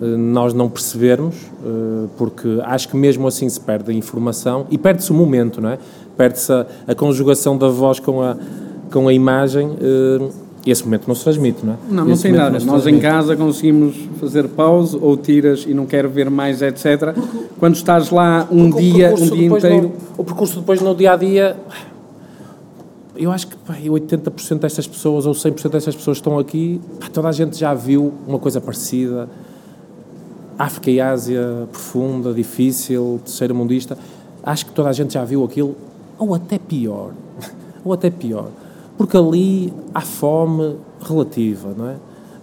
[0.02, 5.12] nós não percebermos, eh, porque acho que mesmo assim se perde a informação e perde-se
[5.12, 5.80] o momento, não é?
[6.16, 8.38] Perde-se a, a, conjugação da voz com a,
[8.91, 10.30] com a imagem eh,
[10.66, 11.78] e esse momento não se transmite, não é?
[11.89, 12.60] Não, não tem nada.
[12.60, 12.98] Não nós transmite.
[12.98, 17.16] em casa conseguimos fazer pausa ou tiras e não quero ver mais, etc.
[17.58, 19.93] Quando estás lá um porque dia, um dia inteiro...
[20.18, 21.56] O percurso depois no dia-a-dia...
[21.56, 21.88] -dia,
[23.18, 27.28] eu acho que pá, 80% destas pessoas ou 100% destas pessoas estão aqui, pá, toda
[27.28, 29.28] a gente já viu uma coisa parecida,
[30.58, 33.97] África e Ásia profunda, difícil, terceira mundista,
[34.43, 35.76] acho que toda a gente já viu aquilo,
[36.18, 37.12] ou até pior,
[37.86, 38.49] ou até pior,
[38.97, 41.95] porque ali há fome relativa, não é?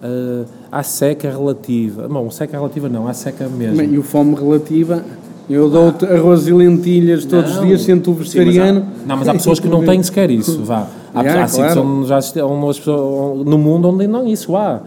[0.06, 3.82] Uh, há seca relativa, não, seca relativa não, há seca mesmo.
[3.82, 5.02] E o fome relativa,
[5.48, 8.80] eu dou-te arroz e lentilhas todos não, os dias, sendo vegetariano.
[8.80, 10.86] Sim, mas há, não, mas há pessoas que não têm sequer isso, vá.
[11.14, 11.74] Há, yeah, há claro.
[11.74, 14.82] sítios já, pessoas, no mundo onde não isso há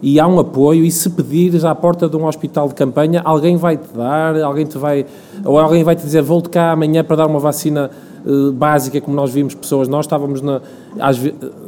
[0.00, 3.56] e há um apoio e se pedires à porta de um hospital de campanha, alguém
[3.56, 5.04] vai te dar, alguém te vai
[5.44, 7.90] ou alguém vai te dizer volte cá amanhã para dar uma vacina
[8.24, 10.60] uh, básica como nós vimos pessoas, nós estávamos na
[11.00, 11.18] às,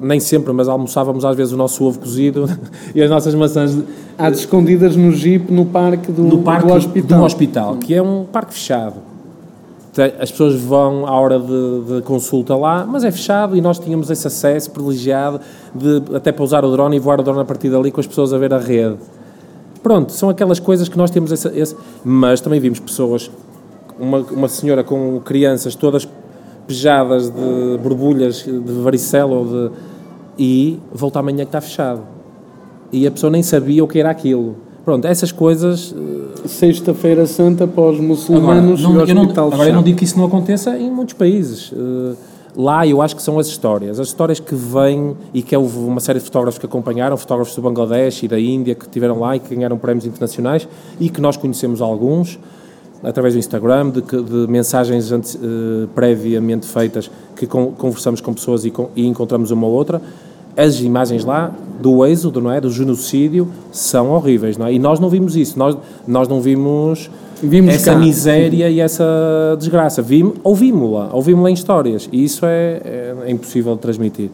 [0.00, 2.48] nem sempre, mas almoçávamos às vezes o nosso ovo cozido
[2.94, 3.76] e as nossas maçãs
[4.16, 7.18] há escondidas no jeep no parque do, no parque do hospital.
[7.18, 9.09] do hospital, que é um parque fechado
[10.02, 14.10] as pessoas vão à hora de, de, consulta lá, mas é fechado e nós tínhamos
[14.10, 15.40] esse acesso privilegiado
[15.74, 18.32] de até pousar o drone e voar o drone a partir dali com as pessoas
[18.32, 18.96] a ver a rede.
[19.82, 23.30] Pronto, são aquelas coisas que nós temos esse, esse mas também vimos pessoas,
[23.98, 26.08] uma, uma senhora com crianças todas
[26.66, 29.70] pejadas de borbulhas de varicela ou de,
[30.38, 32.02] e volta amanhã que está fechado.
[32.92, 35.94] E a pessoa nem sabia o que era aquilo Pronto, essas coisas.
[35.96, 40.04] Eh, Sexta-feira Santa para os muçulmanos agora, não, eu não, Agora eu não digo que
[40.04, 41.70] isso não aconteça em muitos países.
[41.70, 42.16] Uh,
[42.56, 44.00] lá eu acho que são as histórias.
[44.00, 47.62] As histórias que vêm e que houve uma série de fotógrafos que acompanharam, fotógrafos do
[47.62, 50.66] Bangladesh e da Índia que estiveram lá e que ganharam prémios internacionais
[50.98, 52.38] e que nós conhecemos alguns
[53.02, 58.64] através do Instagram, de, de mensagens antes, uh, previamente feitas que con, conversamos com pessoas
[58.64, 60.00] e, com, e encontramos uma ou outra
[60.56, 64.72] as imagens lá do êxodo, não é, do genocídio, são horríveis, não é?
[64.74, 65.76] E nós não vimos isso, nós,
[66.06, 67.10] nós não vimos,
[67.42, 67.98] vimos essa cá.
[67.98, 69.04] miséria e essa
[69.58, 70.02] desgraça.
[70.02, 74.30] Vimos, ouvimos-la, ouvimos-la em histórias, e isso é, é, é, impossível de transmitir.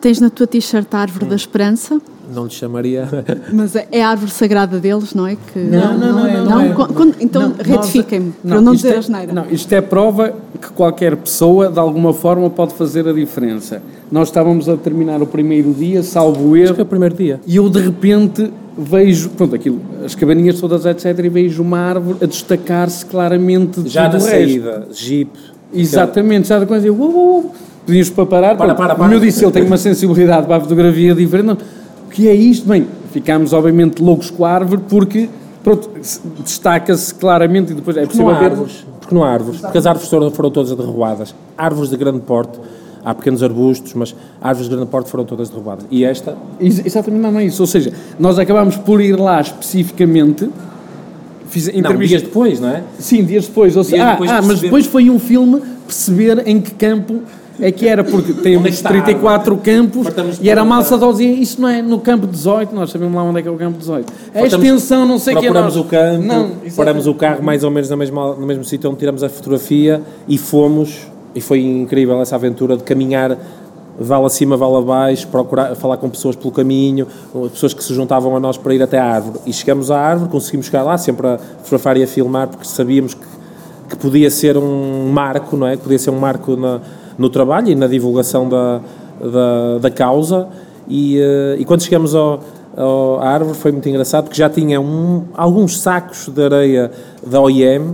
[0.00, 1.28] Tens na tua t-shirt a Árvore hum.
[1.28, 2.00] da Esperança?
[2.34, 3.08] não lhe chamaria.
[3.52, 5.36] Mas é, é a árvore sagrada deles, não é?
[5.36, 6.68] Que, Não, não, não, é, não é.
[6.72, 9.32] Quando- então Não, retifiquem-me, para eu não dizer é- asneira.
[9.32, 13.80] Não, isto é prova que qualquer pessoa, de alguma forma, pode fazer a diferença.
[14.12, 17.40] Nós estávamos a terminar o primeiro dia, salvo Acho que é erro, o primeiro dia.
[17.46, 22.18] e eu de repente vejo, pronto, aquilo, as cabaninhas todas, etc., e vejo uma árvore
[22.22, 25.30] a destacar-se claramente de Já na saída, jeep.
[25.72, 27.54] Exatamente, já da coisa, eu, uou, uou, uou.
[27.86, 28.94] pedimos para parar, Para, para, para.
[28.96, 32.34] como eu disse, ele tem uma sensibilidade para a fotografia diferente, não, o que é
[32.34, 32.68] isto?
[32.68, 35.28] Bem, ficámos obviamente loucos com a árvore, porque,
[35.62, 38.44] pronto, se- destaca-se claramente, e depois é possível há ver...
[38.46, 38.84] árvores.
[39.00, 39.60] Porque não há árvores.
[39.60, 41.34] Porque as árvores foram, foram todas derrubadas.
[41.56, 42.58] Árvores de grande porte.
[43.02, 45.86] Há pequenos arbustos, mas árvores de grande porte foram todas derrubadas.
[45.90, 47.62] E esta, Ex- Exatamente, não é isso.
[47.62, 50.50] Ou seja, nós acabámos por ir lá especificamente.
[51.48, 52.82] Fiz não, dias depois, não é?
[52.98, 53.74] Sim, dias depois.
[53.76, 57.22] Ou seja, Dias ah, depois ah, mas depois foi um filme perceber em que campo
[57.60, 61.60] é que era, porque é temos a 34 campos Partamos e era malsa dizia isso
[61.60, 64.10] não é no campo 18, nós sabemos lá onde é que é o campo 18.
[64.10, 65.50] A Partamos- extensão, não sei o que é.
[65.50, 68.88] Nós- o campo, Não, paramos o carro mais ou menos na mesma, no mesmo sítio
[68.88, 73.36] onde tiramos a fotografia e fomos, e foi incrível essa aventura de caminhar
[74.02, 77.06] vale acima, vale abaixo, procurar falar com pessoas pelo caminho,
[77.52, 79.40] pessoas que se juntavam a nós para ir até à árvore.
[79.44, 83.12] E chegamos à árvore, conseguimos chegar lá, sempre a fotografar e a filmar, porque sabíamos
[83.12, 83.20] que,
[83.90, 85.76] que podia ser um marco, não é?
[85.76, 86.80] Que podia ser um marco na,
[87.20, 88.80] no trabalho e na divulgação da,
[89.20, 90.48] da, da causa.
[90.88, 92.40] E, eh, e quando chegamos ao,
[92.74, 96.90] ao- à árvore foi muito engraçado, porque já tinha um- alguns sacos de areia
[97.24, 97.92] da OIM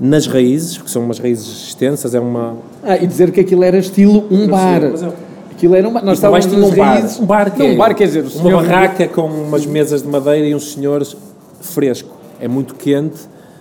[0.00, 3.76] nas raízes, porque são umas raízes extensas, é uma, Ah, e dizer que aquilo era
[3.76, 4.82] estilo um bar.
[4.82, 6.04] é- Aquilo era um bar.
[6.04, 7.04] Nós estávamos tinha um nas bar.
[7.20, 10.08] Um bar, que Não, é um bar quer dizer, uma barraca com umas mesas de
[10.08, 11.14] madeira e uns senhores
[11.60, 12.08] fresco.
[12.40, 13.20] É muito quente.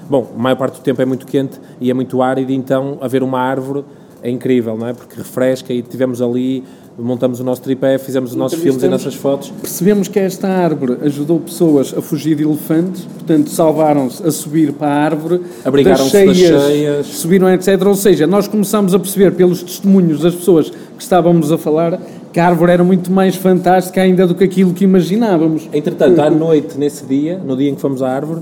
[0.09, 3.21] Bom, a maior parte do tempo é muito quente e é muito árido, então haver
[3.21, 3.83] uma árvore
[4.23, 4.93] é incrível, não é?
[4.93, 6.63] Porque refresca e tivemos ali,
[6.97, 9.49] montamos o nosso tripé, fizemos os nossos filmes e as nossas fotos.
[9.61, 14.87] Percebemos que esta árvore ajudou pessoas a fugir de elefantes, portanto salvaram-se a subir para
[14.87, 17.07] a árvore, Abrigaram-se das cheias.
[17.07, 17.81] subiram, etc.
[17.85, 21.99] Ou seja, nós começámos a perceber pelos testemunhos das pessoas que estávamos a falar
[22.31, 25.67] que a árvore era muito mais fantástica ainda do que aquilo que imaginávamos.
[25.73, 28.41] Entretanto, à noite, nesse dia, no dia em que fomos à árvore,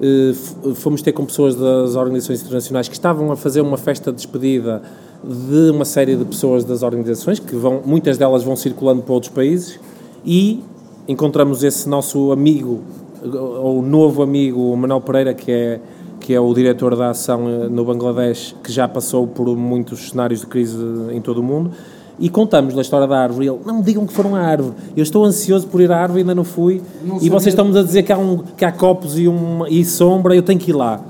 [0.00, 0.32] eh,
[0.74, 4.80] fomos ter com pessoas das organizações internacionais que estavam a fazer uma festa de despedida
[5.22, 9.32] de uma série de pessoas das organizações, que vão, muitas delas vão circulando para outros
[9.32, 9.78] países,
[10.24, 10.62] e
[11.06, 12.80] encontramos esse nosso amigo,
[13.22, 15.80] ou novo amigo, o Manuel Pereira, que é,
[16.20, 20.40] que é o diretor da ação eh, no Bangladesh, que já passou por muitos cenários
[20.40, 20.78] de crise
[21.12, 21.72] em todo o mundo,
[22.20, 23.46] e contamos a história da árvore.
[23.46, 24.74] E ele, não me digam que foram à árvore.
[24.96, 26.82] Eu estou ansioso por ir à árvore, ainda não fui.
[27.20, 30.34] e vocês estão-me a dizer que há, um, que há copos e, uma, e sombra,
[30.34, 31.00] eu tenho que ir lá.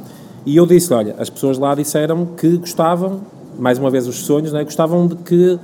[0.45, 3.21] E eu disse: olha, as pessoas lá disseram que gostavam,
[3.59, 5.59] mais uma vez os sonhos, né, gostavam de que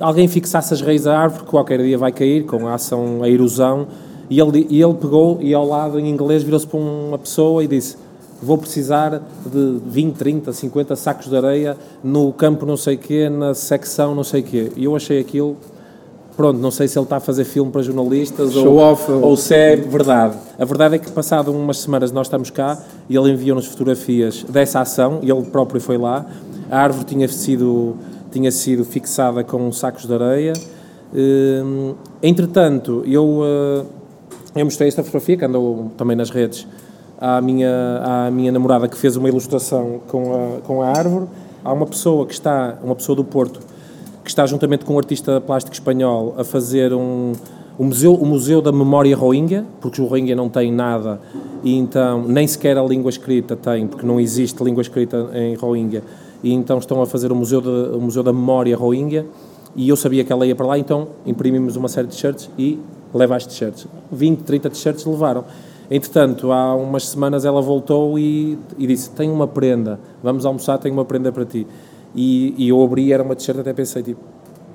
[0.00, 3.28] alguém fixasse as raízes da árvore, que qualquer dia vai cair com a ação, a
[3.28, 3.86] erosão.
[4.30, 7.66] E ele, e ele pegou e ao lado, em inglês, virou-se para uma pessoa e
[7.66, 7.96] disse:
[8.42, 13.54] vou precisar de 20, 30, 50 sacos de areia no campo não sei quê, na
[13.54, 14.70] secção não sei quê.
[14.76, 15.56] E eu achei aquilo,
[16.36, 18.64] pronto, não sei se ele está a fazer filme para jornalistas ou,
[19.22, 20.36] ou se é verdade.
[20.58, 22.78] A verdade é que passado umas semanas nós estamos cá
[23.08, 26.24] e ele enviou-nos fotografias dessa ação e ele próprio foi lá.
[26.70, 27.96] A árvore tinha sido,
[28.30, 30.52] tinha sido fixada com sacos de areia.
[31.14, 33.84] Hum, entretanto, eu, eh,
[34.56, 36.66] eu mostrei esta fotografia que andou também nas redes
[37.18, 37.70] à minha,
[38.02, 41.26] à minha namorada que fez uma ilustração com a, com a árvore.
[41.64, 43.60] Há uma pessoa que está, uma pessoa do Porto,
[44.22, 47.32] que está juntamente com um artista plástico espanhol a fazer um,
[47.78, 51.20] um museu, o museu da memória Rohingya, porque o Rohingya não tem nada
[51.64, 56.02] e então nem sequer a língua escrita tem, porque não existe língua escrita em Rohingya.
[56.42, 59.26] E então estão a fazer o museu, de, o museu da memória Rohingya
[59.74, 62.78] e eu sabia que ela ia para lá, então imprimimos uma série de t-shirts e
[63.14, 63.86] leva as t-shirts.
[64.10, 65.44] 20, 30 t-shirts levaram.
[65.90, 70.94] Entretanto, há umas semanas ela voltou e, e disse: Tenho uma prenda, vamos almoçar, tenho
[70.94, 71.66] uma prenda para ti.
[72.14, 74.20] E, e eu abri, era uma t-shirt, até pensei, tipo,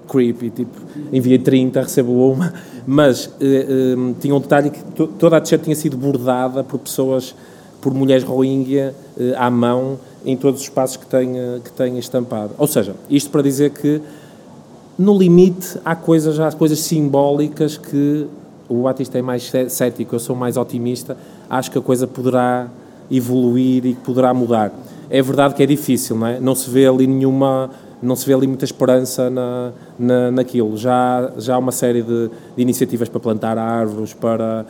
[0.07, 0.71] creepy, tipo,
[1.11, 2.53] enviei 30, recebo uma,
[2.85, 6.79] mas eh, eh, tinha um detalhe que to, toda a t-shirt tinha sido bordada por
[6.79, 7.35] pessoas,
[7.81, 12.51] por mulheres Rohingya, eh, à mão, em todos os espaços que tenha, que tenha estampado.
[12.57, 14.01] Ou seja, isto para dizer que
[14.97, 18.27] no limite há coisas, há coisas simbólicas que
[18.69, 21.17] o Batista é mais cé- cético, eu sou mais otimista,
[21.49, 22.67] acho que a coisa poderá
[23.11, 24.71] evoluir e poderá mudar.
[25.09, 26.39] É verdade que é difícil, não é?
[26.39, 27.69] Não se vê ali nenhuma,
[28.01, 30.77] não se vê ali muita esperança na, na, naquilo.
[30.77, 34.65] Já, já há uma série de, de iniciativas para plantar árvores, para,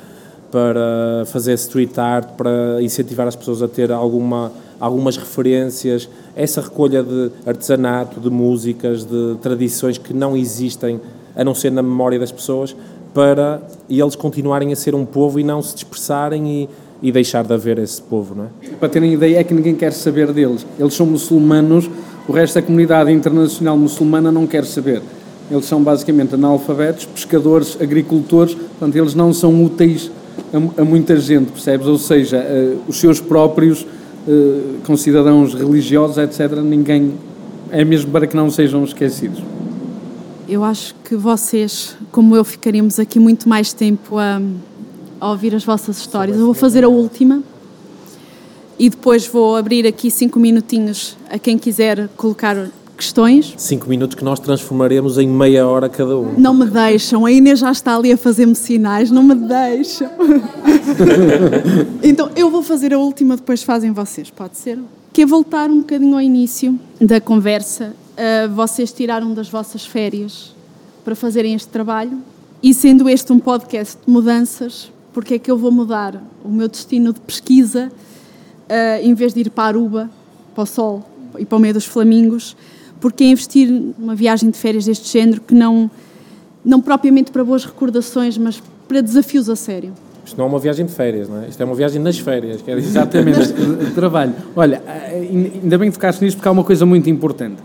[0.54, 7.02] para fazer street art, para incentivar as pessoas a ter alguma, algumas referências, essa recolha
[7.02, 11.02] de artesanato, de músicas, de tradições que não existem,
[11.36, 12.76] a não ser na memória das pessoas,
[13.16, 16.70] para eles continuarem a ser um povo e não se dispersarem e,
[17.02, 18.76] e deixar de haver esse povo, não é?
[18.80, 20.68] Para terem ideia, é que ninguém quer saber deles.
[20.78, 21.90] Eles são muçulmanos,
[22.28, 25.02] o resto da comunidade internacional muçulmana não quer saber.
[25.50, 30.12] Eles são basicamente analfabetos, pescadores, agricultores, portanto, eles não são úteis
[30.54, 31.88] a, a muita gente, percebes?
[31.88, 37.14] Ou seja, uh, os seus próprios uh, concidadãos religiosos, etc., ninguém.
[37.72, 39.42] É mesmo para que não sejam esquecidos.
[40.48, 44.42] Eu acho que vocês, como eu, ficaríamos aqui muito mais tempo a,
[45.20, 46.38] a ouvir as vossas histórias.
[46.38, 47.42] Eu vou fazer a última
[48.78, 52.68] e depois vou abrir aqui cinco minutinhos a quem quiser colocar
[53.04, 53.54] questões.
[53.58, 56.40] Cinco minutos que nós transformaremos em meia hora cada um.
[56.40, 60.10] Não me deixam, a Inês já está ali a fazer-me sinais, não me deixam.
[62.02, 64.80] então eu vou fazer a última, depois fazem vocês, pode ser?
[65.12, 67.94] Que é voltar um bocadinho ao início da conversa.
[68.14, 70.56] Uh, vocês tiraram das vossas férias
[71.04, 72.20] para fazerem este trabalho
[72.62, 76.70] e sendo este um podcast de mudanças, porque é que eu vou mudar o meu
[76.70, 77.92] destino de pesquisa
[78.70, 80.10] uh, em vez de ir para Aruba,
[80.56, 81.04] para o sol
[81.38, 82.56] e para o meio dos flamingos?
[83.04, 85.92] Porque é investir numa viagem de férias deste género que não,
[86.64, 89.92] não propriamente para boas recordações, mas para desafios a sério.
[90.26, 91.50] Isto não é uma viagem de férias, não é?
[91.50, 92.62] Isto é uma viagem nas férias.
[92.62, 92.92] Quer dizer.
[92.92, 94.34] Exatamente, trabalho.
[94.56, 94.82] Olha,
[95.12, 97.58] ainda bem que tocaste nisto porque há uma coisa muito importante.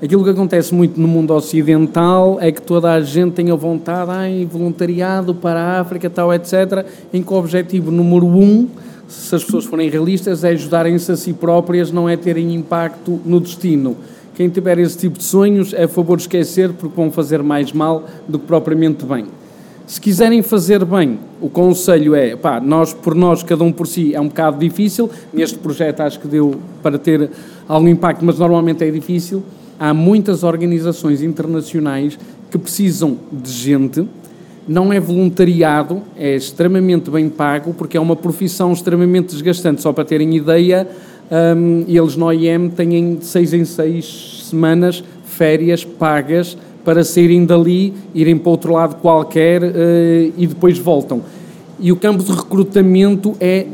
[0.00, 4.12] Aquilo que acontece muito no mundo ocidental é que toda a gente tem a vontade,
[4.12, 8.68] ai, voluntariado para a África, tal, etc., em que o objetivo número um,
[9.08, 13.40] se as pessoas forem realistas, é ajudarem-se a si próprias, não é terem impacto no
[13.40, 13.96] destino.
[14.34, 17.72] Quem tiver esse tipo de sonhos é a favor de esquecer porque vão fazer mais
[17.72, 19.26] mal do que propriamente bem.
[19.86, 24.12] Se quiserem fazer bem, o conselho é, pá, nós por nós, cada um por si,
[24.12, 25.08] é um bocado difícil.
[25.32, 27.30] Neste projeto acho que deu para ter
[27.68, 29.42] algum impacto, mas normalmente é difícil.
[29.78, 32.18] Há muitas organizações internacionais
[32.50, 34.08] que precisam de gente,
[34.66, 39.82] não é voluntariado, é extremamente bem pago, porque é uma profissão extremamente desgastante.
[39.82, 40.88] Só para terem ideia,
[41.30, 47.94] um, eles no OIM têm de seis em seis semanas férias pagas para saírem dali,
[48.14, 51.22] irem para outro lado qualquer uh, e depois voltam.
[51.80, 53.66] E o campo de recrutamento é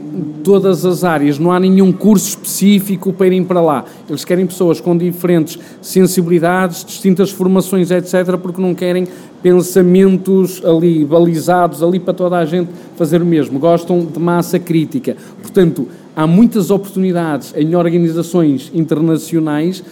[0.43, 3.85] todas as áreas, não há nenhum curso específico para irem para lá.
[4.09, 9.07] Eles querem pessoas com diferentes sensibilidades, distintas formações, etc., porque não querem
[9.43, 13.59] pensamentos ali balizados ali para toda a gente fazer o mesmo.
[13.59, 15.17] Gostam de massa crítica.
[15.43, 19.83] Portanto, há muitas oportunidades em organizações internacionais.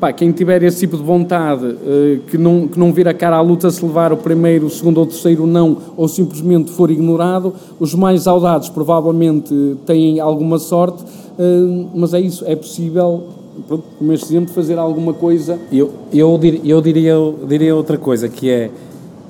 [0.00, 3.36] Pá, quem tiver esse tipo de vontade, uh, que, não, que não vir a cara
[3.36, 6.88] à luta se levar o primeiro, o segundo ou o terceiro não, ou simplesmente for
[6.88, 9.52] ignorado, os mais audados provavelmente
[9.84, 13.24] têm alguma sorte, uh, mas é isso, é possível,
[13.66, 15.58] pronto, como este exemplo, fazer alguma coisa.
[15.72, 17.14] Eu, eu, dir, eu diria,
[17.48, 18.70] diria outra coisa, que é,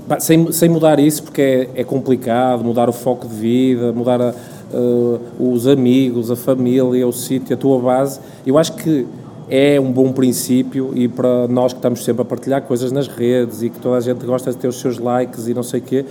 [0.07, 4.21] pá, sem, sem mudar isso, porque é, é complicado, mudar o foco de vida, mudar
[4.21, 4.35] a
[4.73, 8.21] uh, os amigos, a família, o sítio, a tua base.
[8.47, 9.07] Eu acho que
[9.51, 13.63] é um bom princípio e para nós que estamos sempre a partilhar coisas nas redes
[13.63, 15.83] e que toda a gente gosta de ter os seus likes e não sei o
[15.83, 16.05] quê,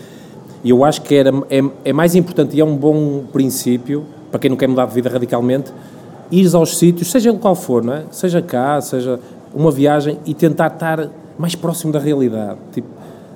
[0.65, 4.49] eu acho que era, é, é mais importante e é um bom princípio, para quem
[4.49, 5.71] não quer mudar de vida radicalmente,
[6.31, 8.03] ir aos sítios, seja qual for, não é?
[8.11, 9.19] seja cá, seja
[9.53, 12.59] uma viagem e tentar estar mais próximo da realidade.
[12.73, 12.87] Tipo,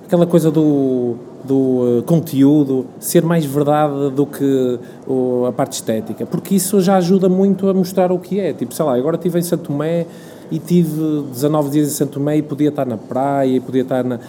[0.06, 1.56] aquela coisa do do
[2.00, 7.28] uh, conteúdo ser mais verdade do que uh, a parte estética, porque isso já ajuda
[7.28, 8.54] muito a mostrar o que é.
[8.54, 10.06] Tipo, sei lá, agora estive em Santo Tomé
[10.52, 14.04] e tive 19 dias em Santo Tomé e podia estar na praia e podia estar
[14.04, 14.20] na.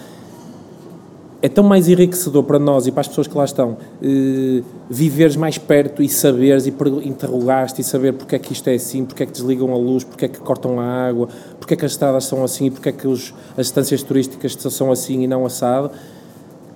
[1.41, 5.35] É tão mais enriquecedor para nós e para as pessoas que lá estão uh, viveres
[5.35, 9.23] mais perto e saberes e interrogar-te e saber porque é que isto é assim, porque
[9.23, 11.27] é que desligam a luz, porque é que cortam a água,
[11.59, 14.55] porque é que as estradas são assim e porque é que os, as estâncias turísticas
[14.57, 15.91] são assim e não assado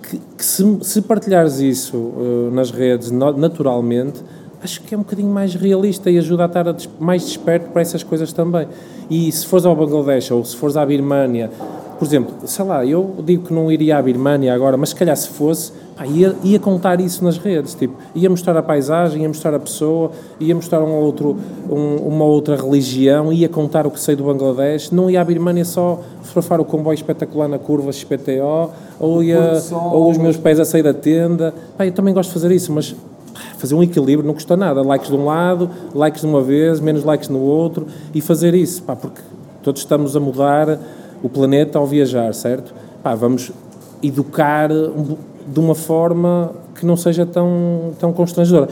[0.08, 4.22] que, que se, se, partilhares isso uh, nas redes naturalmente,
[4.62, 6.64] acho que é um bocadinho mais realista e ajuda a estar
[6.98, 8.66] mais desperto para essas coisas também.
[9.10, 11.50] E se fores ao Bangladesh ou se fores à Birmânia,
[11.98, 15.16] por exemplo, sei lá, eu digo que não iria à Birmânia agora, mas se calhar
[15.16, 19.28] se fosse, pá, ia, ia contar isso nas redes, tipo, ia mostrar a paisagem, ia
[19.28, 21.36] mostrar a pessoa, ia mostrar um outro,
[21.68, 25.64] um, uma outra religião, ia contar o que sei do Bangladesh, não ia à Birmânia
[25.64, 28.70] só fotografar o comboio espetacular na curva XPTO,
[29.00, 32.34] ou, ia, ou os meus pés a sair da tenda, pá, eu também gosto de
[32.34, 32.94] fazer isso, mas
[33.58, 37.02] fazer um equilíbrio não custa nada, likes de um lado, likes de uma vez, menos
[37.02, 39.20] likes no outro, e fazer isso, porque
[39.62, 40.78] todos estamos a mudar
[41.22, 42.72] o planeta ao viajar, certo?
[43.16, 43.50] Vamos
[44.02, 44.70] educar
[45.52, 48.68] de uma forma que não seja tão, tão constrangedora.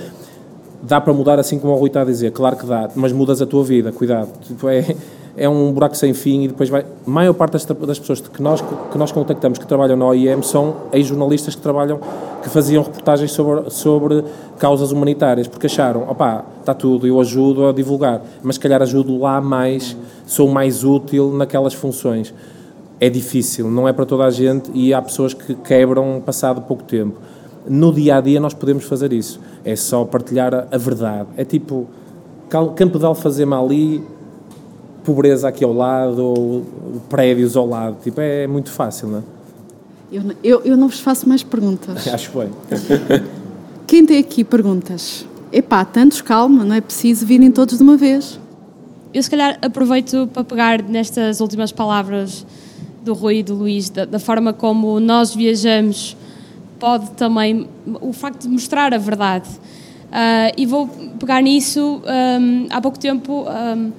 [0.83, 3.41] Dá para mudar assim como o Rui está a dizer, claro que dá, mas mudas
[3.41, 4.29] a tua vida, cuidado.
[4.43, 4.95] Tipo, é,
[5.37, 6.83] é um buraco sem fim e depois vai.
[6.83, 10.43] A maior parte das, das pessoas que nós, que nós contactamos que trabalham na OIM
[10.43, 11.99] são ex-jornalistas que trabalham,
[12.43, 14.24] que faziam reportagens sobre, sobre
[14.59, 19.18] causas humanitárias, porque acharam, opá, está tudo, eu ajudo a divulgar, mas se calhar ajudo
[19.18, 19.97] lá mais,
[20.27, 22.33] sou mais útil naquelas funções.
[22.99, 26.82] É difícil, não é para toda a gente e há pessoas que quebram passado pouco
[26.82, 27.18] tempo.
[27.68, 31.28] No dia a dia nós podemos fazer isso, é só partilhar a, a verdade.
[31.36, 31.86] É tipo,
[32.49, 34.03] Campo de Alfazema ali,
[35.05, 36.64] pobreza aqui ao lado, ou
[37.09, 37.97] prédios ao lado.
[38.03, 39.22] Tipo, é muito fácil, não é?
[40.12, 42.07] Eu, eu, eu não vos faço mais perguntas.
[42.09, 42.51] Acho bem.
[43.86, 45.26] Quem tem aqui perguntas?
[45.53, 48.38] Epá, tantos, calma, não é preciso virem todos de uma vez.
[49.12, 52.47] Eu, se calhar, aproveito para pegar nestas últimas palavras
[53.07, 56.17] do Rui e do Luís, da, da forma como nós viajamos,
[56.79, 57.69] pode também,
[58.01, 59.49] o facto de mostrar a verdade.
[60.07, 60.89] Uh, e vou
[61.19, 63.47] pegar nisso, um, há pouco tempo.
[63.49, 63.93] Um,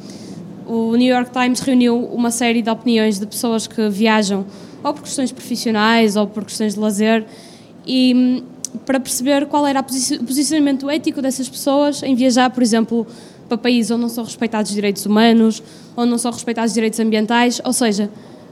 [0.65, 4.45] o New York Times reuniu uma série de opiniões de pessoas que viajam
[4.83, 7.25] ou por questões profissionais ou por questões de lazer
[7.85, 8.43] e
[8.85, 13.07] para perceber qual era o posicionamento ético dessas pessoas em viajar, por exemplo,
[13.47, 15.63] para países onde não são respeitados os direitos humanos,
[15.95, 18.09] onde não são respeitados os direitos ambientais, ou seja,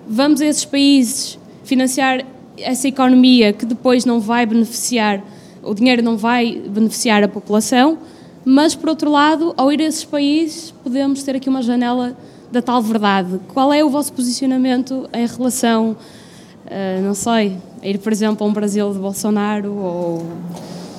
[0.08, 2.26] vamos a esses países financiar
[2.58, 5.24] essa economia que depois não vai beneficiar,
[5.62, 7.98] o dinheiro não vai beneficiar a população,
[8.46, 12.16] mas, por outro lado, ao ir a esses países, podemos ter aqui uma janela
[12.52, 13.40] da tal verdade.
[13.48, 15.98] Qual é o vosso posicionamento em relação,
[16.66, 20.26] uh, não sei, a ir, por exemplo, a um Brasil de Bolsonaro ou.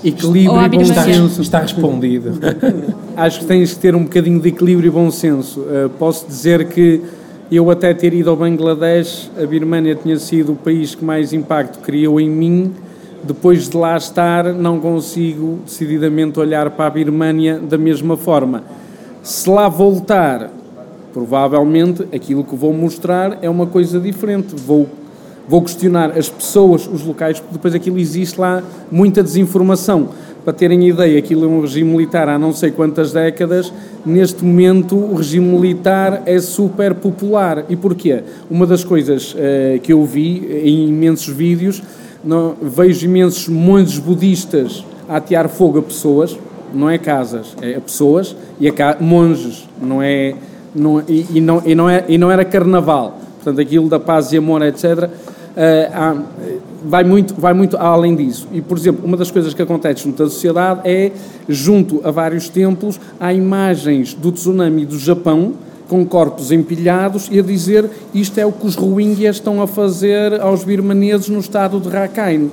[0.05, 1.41] Equilíbrio ou e bom senso.
[1.41, 2.33] Está respondido.
[3.17, 5.61] Acho que tens que ter um bocadinho de equilíbrio e bom senso.
[5.61, 7.01] Uh, posso dizer que
[7.51, 11.78] eu, até ter ido ao Bangladesh, a Birmânia tinha sido o país que mais impacto
[11.80, 12.74] criou em mim
[13.22, 18.62] depois de lá estar, não consigo decididamente olhar para a Birmânia da mesma forma.
[19.22, 20.51] Se lá voltar,
[21.12, 24.55] provavelmente aquilo que vou mostrar é uma coisa diferente.
[24.55, 24.88] Vou,
[25.49, 30.11] vou questionar as pessoas, os locais, porque depois aquilo existe lá muita desinformação.
[30.47, 33.72] Para terem ideia, aquilo é um regime militar há não sei quantas décadas.
[34.05, 37.64] Neste momento, o regime militar é super popular.
[37.68, 38.22] E porquê?
[38.49, 41.82] Uma das coisas uh, que eu vi em imensos vídeos
[42.22, 46.38] não, vejo imensos monges budistas atear fogo a pessoas,
[46.72, 50.32] não é casas, é a pessoas, e a monges, não é,
[50.72, 53.18] não, e, e, não, e, não é, e não era carnaval.
[53.42, 55.11] Portanto, aquilo da paz e amor, etc.,
[55.93, 56.15] há,
[56.85, 58.47] vai, muito, vai muito além disso.
[58.53, 61.13] E, por exemplo, uma das coisas que acontece junto à sociedade é,
[61.49, 65.55] junto a vários templos, há imagens do tsunami do Japão,
[65.89, 70.41] com corpos empilhados e a dizer isto é o que os Rohingyas estão a fazer
[70.41, 72.51] aos birmaneses no estado de Rakhine.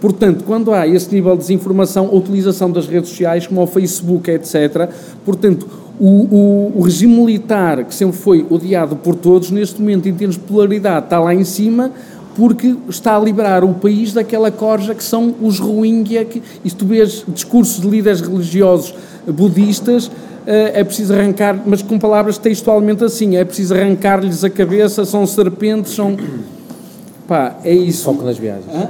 [0.00, 4.30] Portanto, quando há esse nível de desinformação, a utilização das redes sociais, como o Facebook,
[4.30, 4.90] etc.,
[5.24, 5.66] portanto,
[5.98, 10.36] o, o, o, regime militar, que sempre foi odiado por todos, neste momento, em termos
[10.36, 11.90] de polaridade, está lá em cima,
[12.36, 16.76] porque está a liberar o país daquela corja que são os Rohingya, que, e se
[16.76, 18.94] tu vês discursos de líderes religiosos
[19.26, 20.10] budistas,
[20.46, 25.92] é preciso arrancar, mas com palavras textualmente assim, é preciso arrancar-lhes a cabeça, são serpentes,
[25.92, 26.16] são...
[27.26, 28.04] Pá, é isso.
[28.04, 28.72] Foco nas viagens.
[28.72, 28.88] Hã?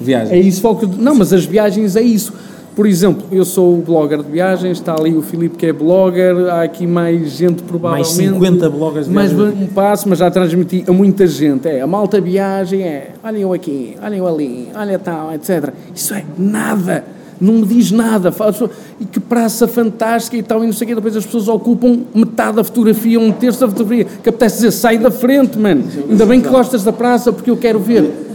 [0.00, 0.32] Viagens.
[0.32, 0.86] É isso, foco...
[0.86, 2.32] Não, mas as viagens é isso.
[2.74, 6.62] Por exemplo, eu sou blogger de viagens, está ali o Filipe que é blogger, há
[6.62, 8.16] aqui mais gente provavelmente.
[8.16, 11.68] Mais 50 bloggers de Mais um passo, mas já transmiti a muita gente.
[11.68, 15.72] É, a malta viagem é, olhem eu aqui, olhem eu ali, olha tal, etc.
[15.94, 17.04] Isso é nada
[17.42, 18.54] não me diz nada, fala,
[19.00, 22.02] e que praça fantástica e tal, e não sei o quê, depois as pessoas ocupam
[22.14, 26.24] metade da fotografia, um terço da fotografia, que apetece dizer, sai da frente, mano, ainda
[26.24, 28.31] bem que gostas da praça, porque eu quero ver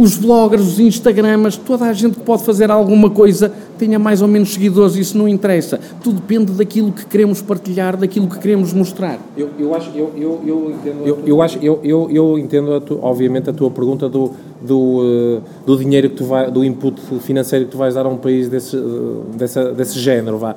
[0.00, 4.52] os bloggers, os instagramas, toda a gente pode fazer alguma coisa tenha mais ou menos
[4.52, 5.80] seguidores, isso não interessa.
[6.02, 9.18] Tudo depende daquilo que queremos partilhar, daquilo que queremos mostrar.
[9.34, 13.52] Eu, eu acho, eu, eu, eu entendo, eu, acho, eu, eu, eu entendo obviamente a
[13.54, 17.78] tua pergunta do, do, uh, do dinheiro que tu vai, do input financeiro que tu
[17.78, 20.54] vais dar a um país desse, uh, dessa, desse género, vá.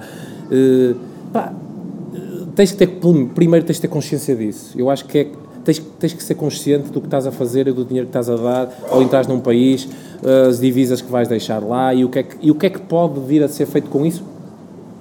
[0.51, 0.95] Uh,
[1.31, 1.53] pá,
[2.55, 2.99] tens que ter,
[3.33, 4.73] primeiro tens que ter consciência disso.
[4.77, 5.27] Eu acho que é
[5.63, 8.29] tens, tens que ser consciente do que estás a fazer e do dinheiro que estás
[8.29, 9.87] a dar ao entrar num país,
[10.47, 12.69] as divisas que vais deixar lá e o que é que, e o que, é
[12.69, 14.23] que pode vir a ser feito com isso.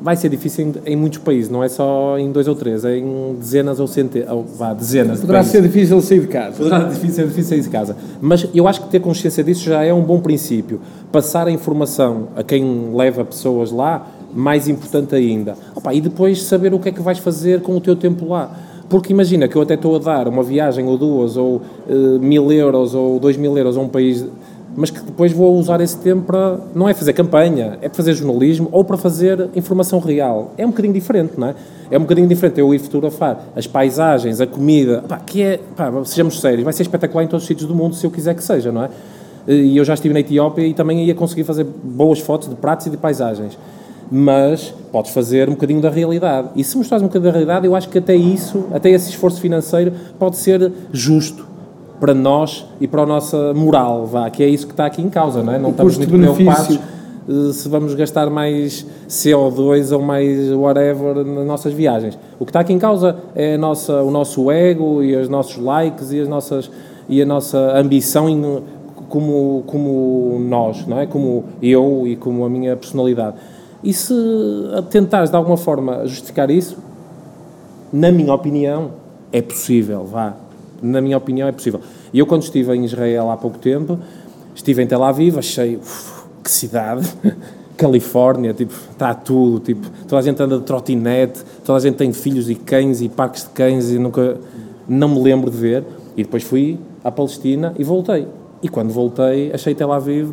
[0.00, 2.96] Vai ser difícil em, em muitos países, não é só em dois ou três, é
[2.96, 5.20] em dezenas ou centenas, ou, vá, dezenas.
[5.20, 6.56] Poderá ser difícil sair de casa.
[6.56, 7.96] Poderá ser difícil sair de casa.
[8.20, 10.80] Mas eu acho que ter consciência disso já é um bom princípio.
[11.12, 15.54] Passar a informação a quem leva pessoas lá, mais importante ainda.
[15.72, 18.71] Opa, e depois saber o que é que vais fazer com o teu tempo lá
[18.92, 22.52] porque imagina que eu até estou a dar uma viagem ou duas, ou uh, mil
[22.52, 24.22] euros, ou dois mil euros a um país
[24.74, 28.14] mas que depois vou usar esse tempo para, não é fazer campanha, é para fazer
[28.14, 30.52] jornalismo ou para fazer informação real.
[30.56, 31.54] É um bocadinho diferente, não é?
[31.90, 35.92] É um bocadinho diferente eu ir fotografar as paisagens, a comida, pá, que é, pá,
[36.04, 38.42] sejamos sérios, vai ser espetacular em todos os sítios do mundo se eu quiser que
[38.42, 38.90] seja, não é?
[39.46, 42.86] E eu já estive na Etiópia e também ia conseguir fazer boas fotos de pratos
[42.86, 43.58] e de paisagens.
[44.14, 46.48] Mas podes fazer um bocadinho da realidade.
[46.54, 49.40] E se mostrares um bocadinho da realidade, eu acho que até isso, até esse esforço
[49.40, 51.46] financeiro, pode ser justo
[51.98, 55.08] para nós e para a nossa moral, vá, que é isso que está aqui em
[55.08, 55.58] causa, não é?
[55.58, 56.78] Não o estamos muito preocupados
[57.28, 62.18] eh, se vamos gastar mais CO2 ou mais whatever nas nossas viagens.
[62.38, 66.10] O que está aqui em causa é nossa, o nosso ego e os nossos likes
[66.12, 66.70] e, as nossas,
[67.08, 68.62] e a nossa ambição em,
[69.08, 71.06] como, como nós, não é?
[71.06, 73.36] Como eu e como a minha personalidade.
[73.82, 74.14] E se
[74.90, 76.76] tentares de alguma forma justificar isso,
[77.92, 78.92] na minha opinião,
[79.32, 80.34] é possível, vá.
[80.80, 81.80] Na minha opinião, é possível.
[82.12, 83.98] E eu, quando estive em Israel há pouco tempo,
[84.54, 87.06] estive em Tel Aviv, achei, uf, que cidade,
[87.76, 92.12] Califórnia, tipo, está tudo, tipo, toda a gente anda de trotinete, toda a gente tem
[92.12, 94.38] filhos e cães e parques de cães e nunca,
[94.88, 95.84] não me lembro de ver.
[96.16, 98.28] E depois fui à Palestina e voltei.
[98.62, 100.32] E quando voltei, achei Tel Aviv,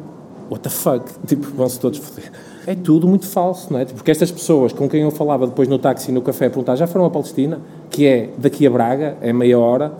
[0.50, 2.32] what the fuck, tipo, vão-se todos foder.
[2.68, 3.86] É tudo muito falso, não é?
[3.86, 6.76] Tipo, porque estas pessoas com quem eu falava depois no táxi no café a perguntar
[6.76, 9.94] já foram à Palestina, que é daqui a Braga, é meia hora,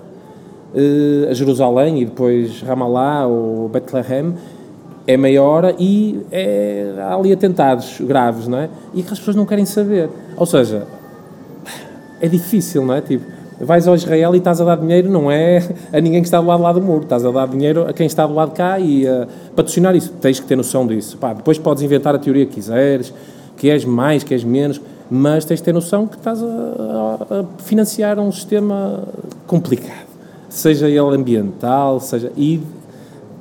[0.76, 4.36] eh, a Jerusalém e depois Ramallah ou Bethlehem,
[5.08, 8.70] é meia hora e é, há ali atentados graves, não é?
[8.94, 10.08] E que as pessoas não querem saber.
[10.38, 10.86] Ou seja,
[12.22, 13.02] é difícil, não é?
[13.02, 13.26] Tipo,
[13.60, 15.58] vais ao Israel e estás a dar dinheiro, não é
[15.92, 18.08] a ninguém que está do lado lá do muro, estás a dar dinheiro a quem
[18.08, 21.18] está do lado de cá e uh, patrocinar isso, tens que ter noção disso.
[21.18, 23.14] Pá, depois podes inventar a teoria que quiseres,
[23.58, 27.40] que és mais, que és menos, mas tens de ter noção que estás a, a,
[27.40, 29.04] a financiar um sistema
[29.46, 30.08] complicado,
[30.48, 32.32] seja ele ambiental, seja.
[32.38, 32.62] E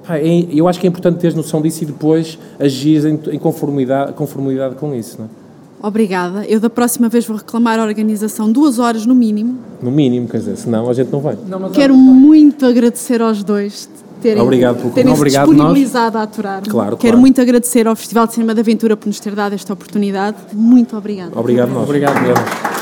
[0.07, 3.39] pá, é, eu acho que é importante teres noção disso e depois agir em, em
[3.39, 5.38] conformidade, conformidade com isso, não é?
[5.81, 6.45] Obrigada.
[6.47, 9.59] Eu da próxima vez vou reclamar a organização duas horas no mínimo.
[9.81, 11.37] No mínimo, quer dizer, senão a gente não vai.
[11.47, 13.89] Não, Quero muito agradecer aos dois
[14.21, 16.63] terem, Obrigado por terem Obrigado se disponibilizado a aturar.
[16.69, 17.19] Claro, Quero claro.
[17.19, 20.37] muito agradecer ao Festival de Cinema da Aventura por nos ter dado esta oportunidade.
[20.53, 21.39] Muito obrigada.
[21.39, 21.85] Obrigado nós.
[21.85, 22.78] Obrigado mesmo.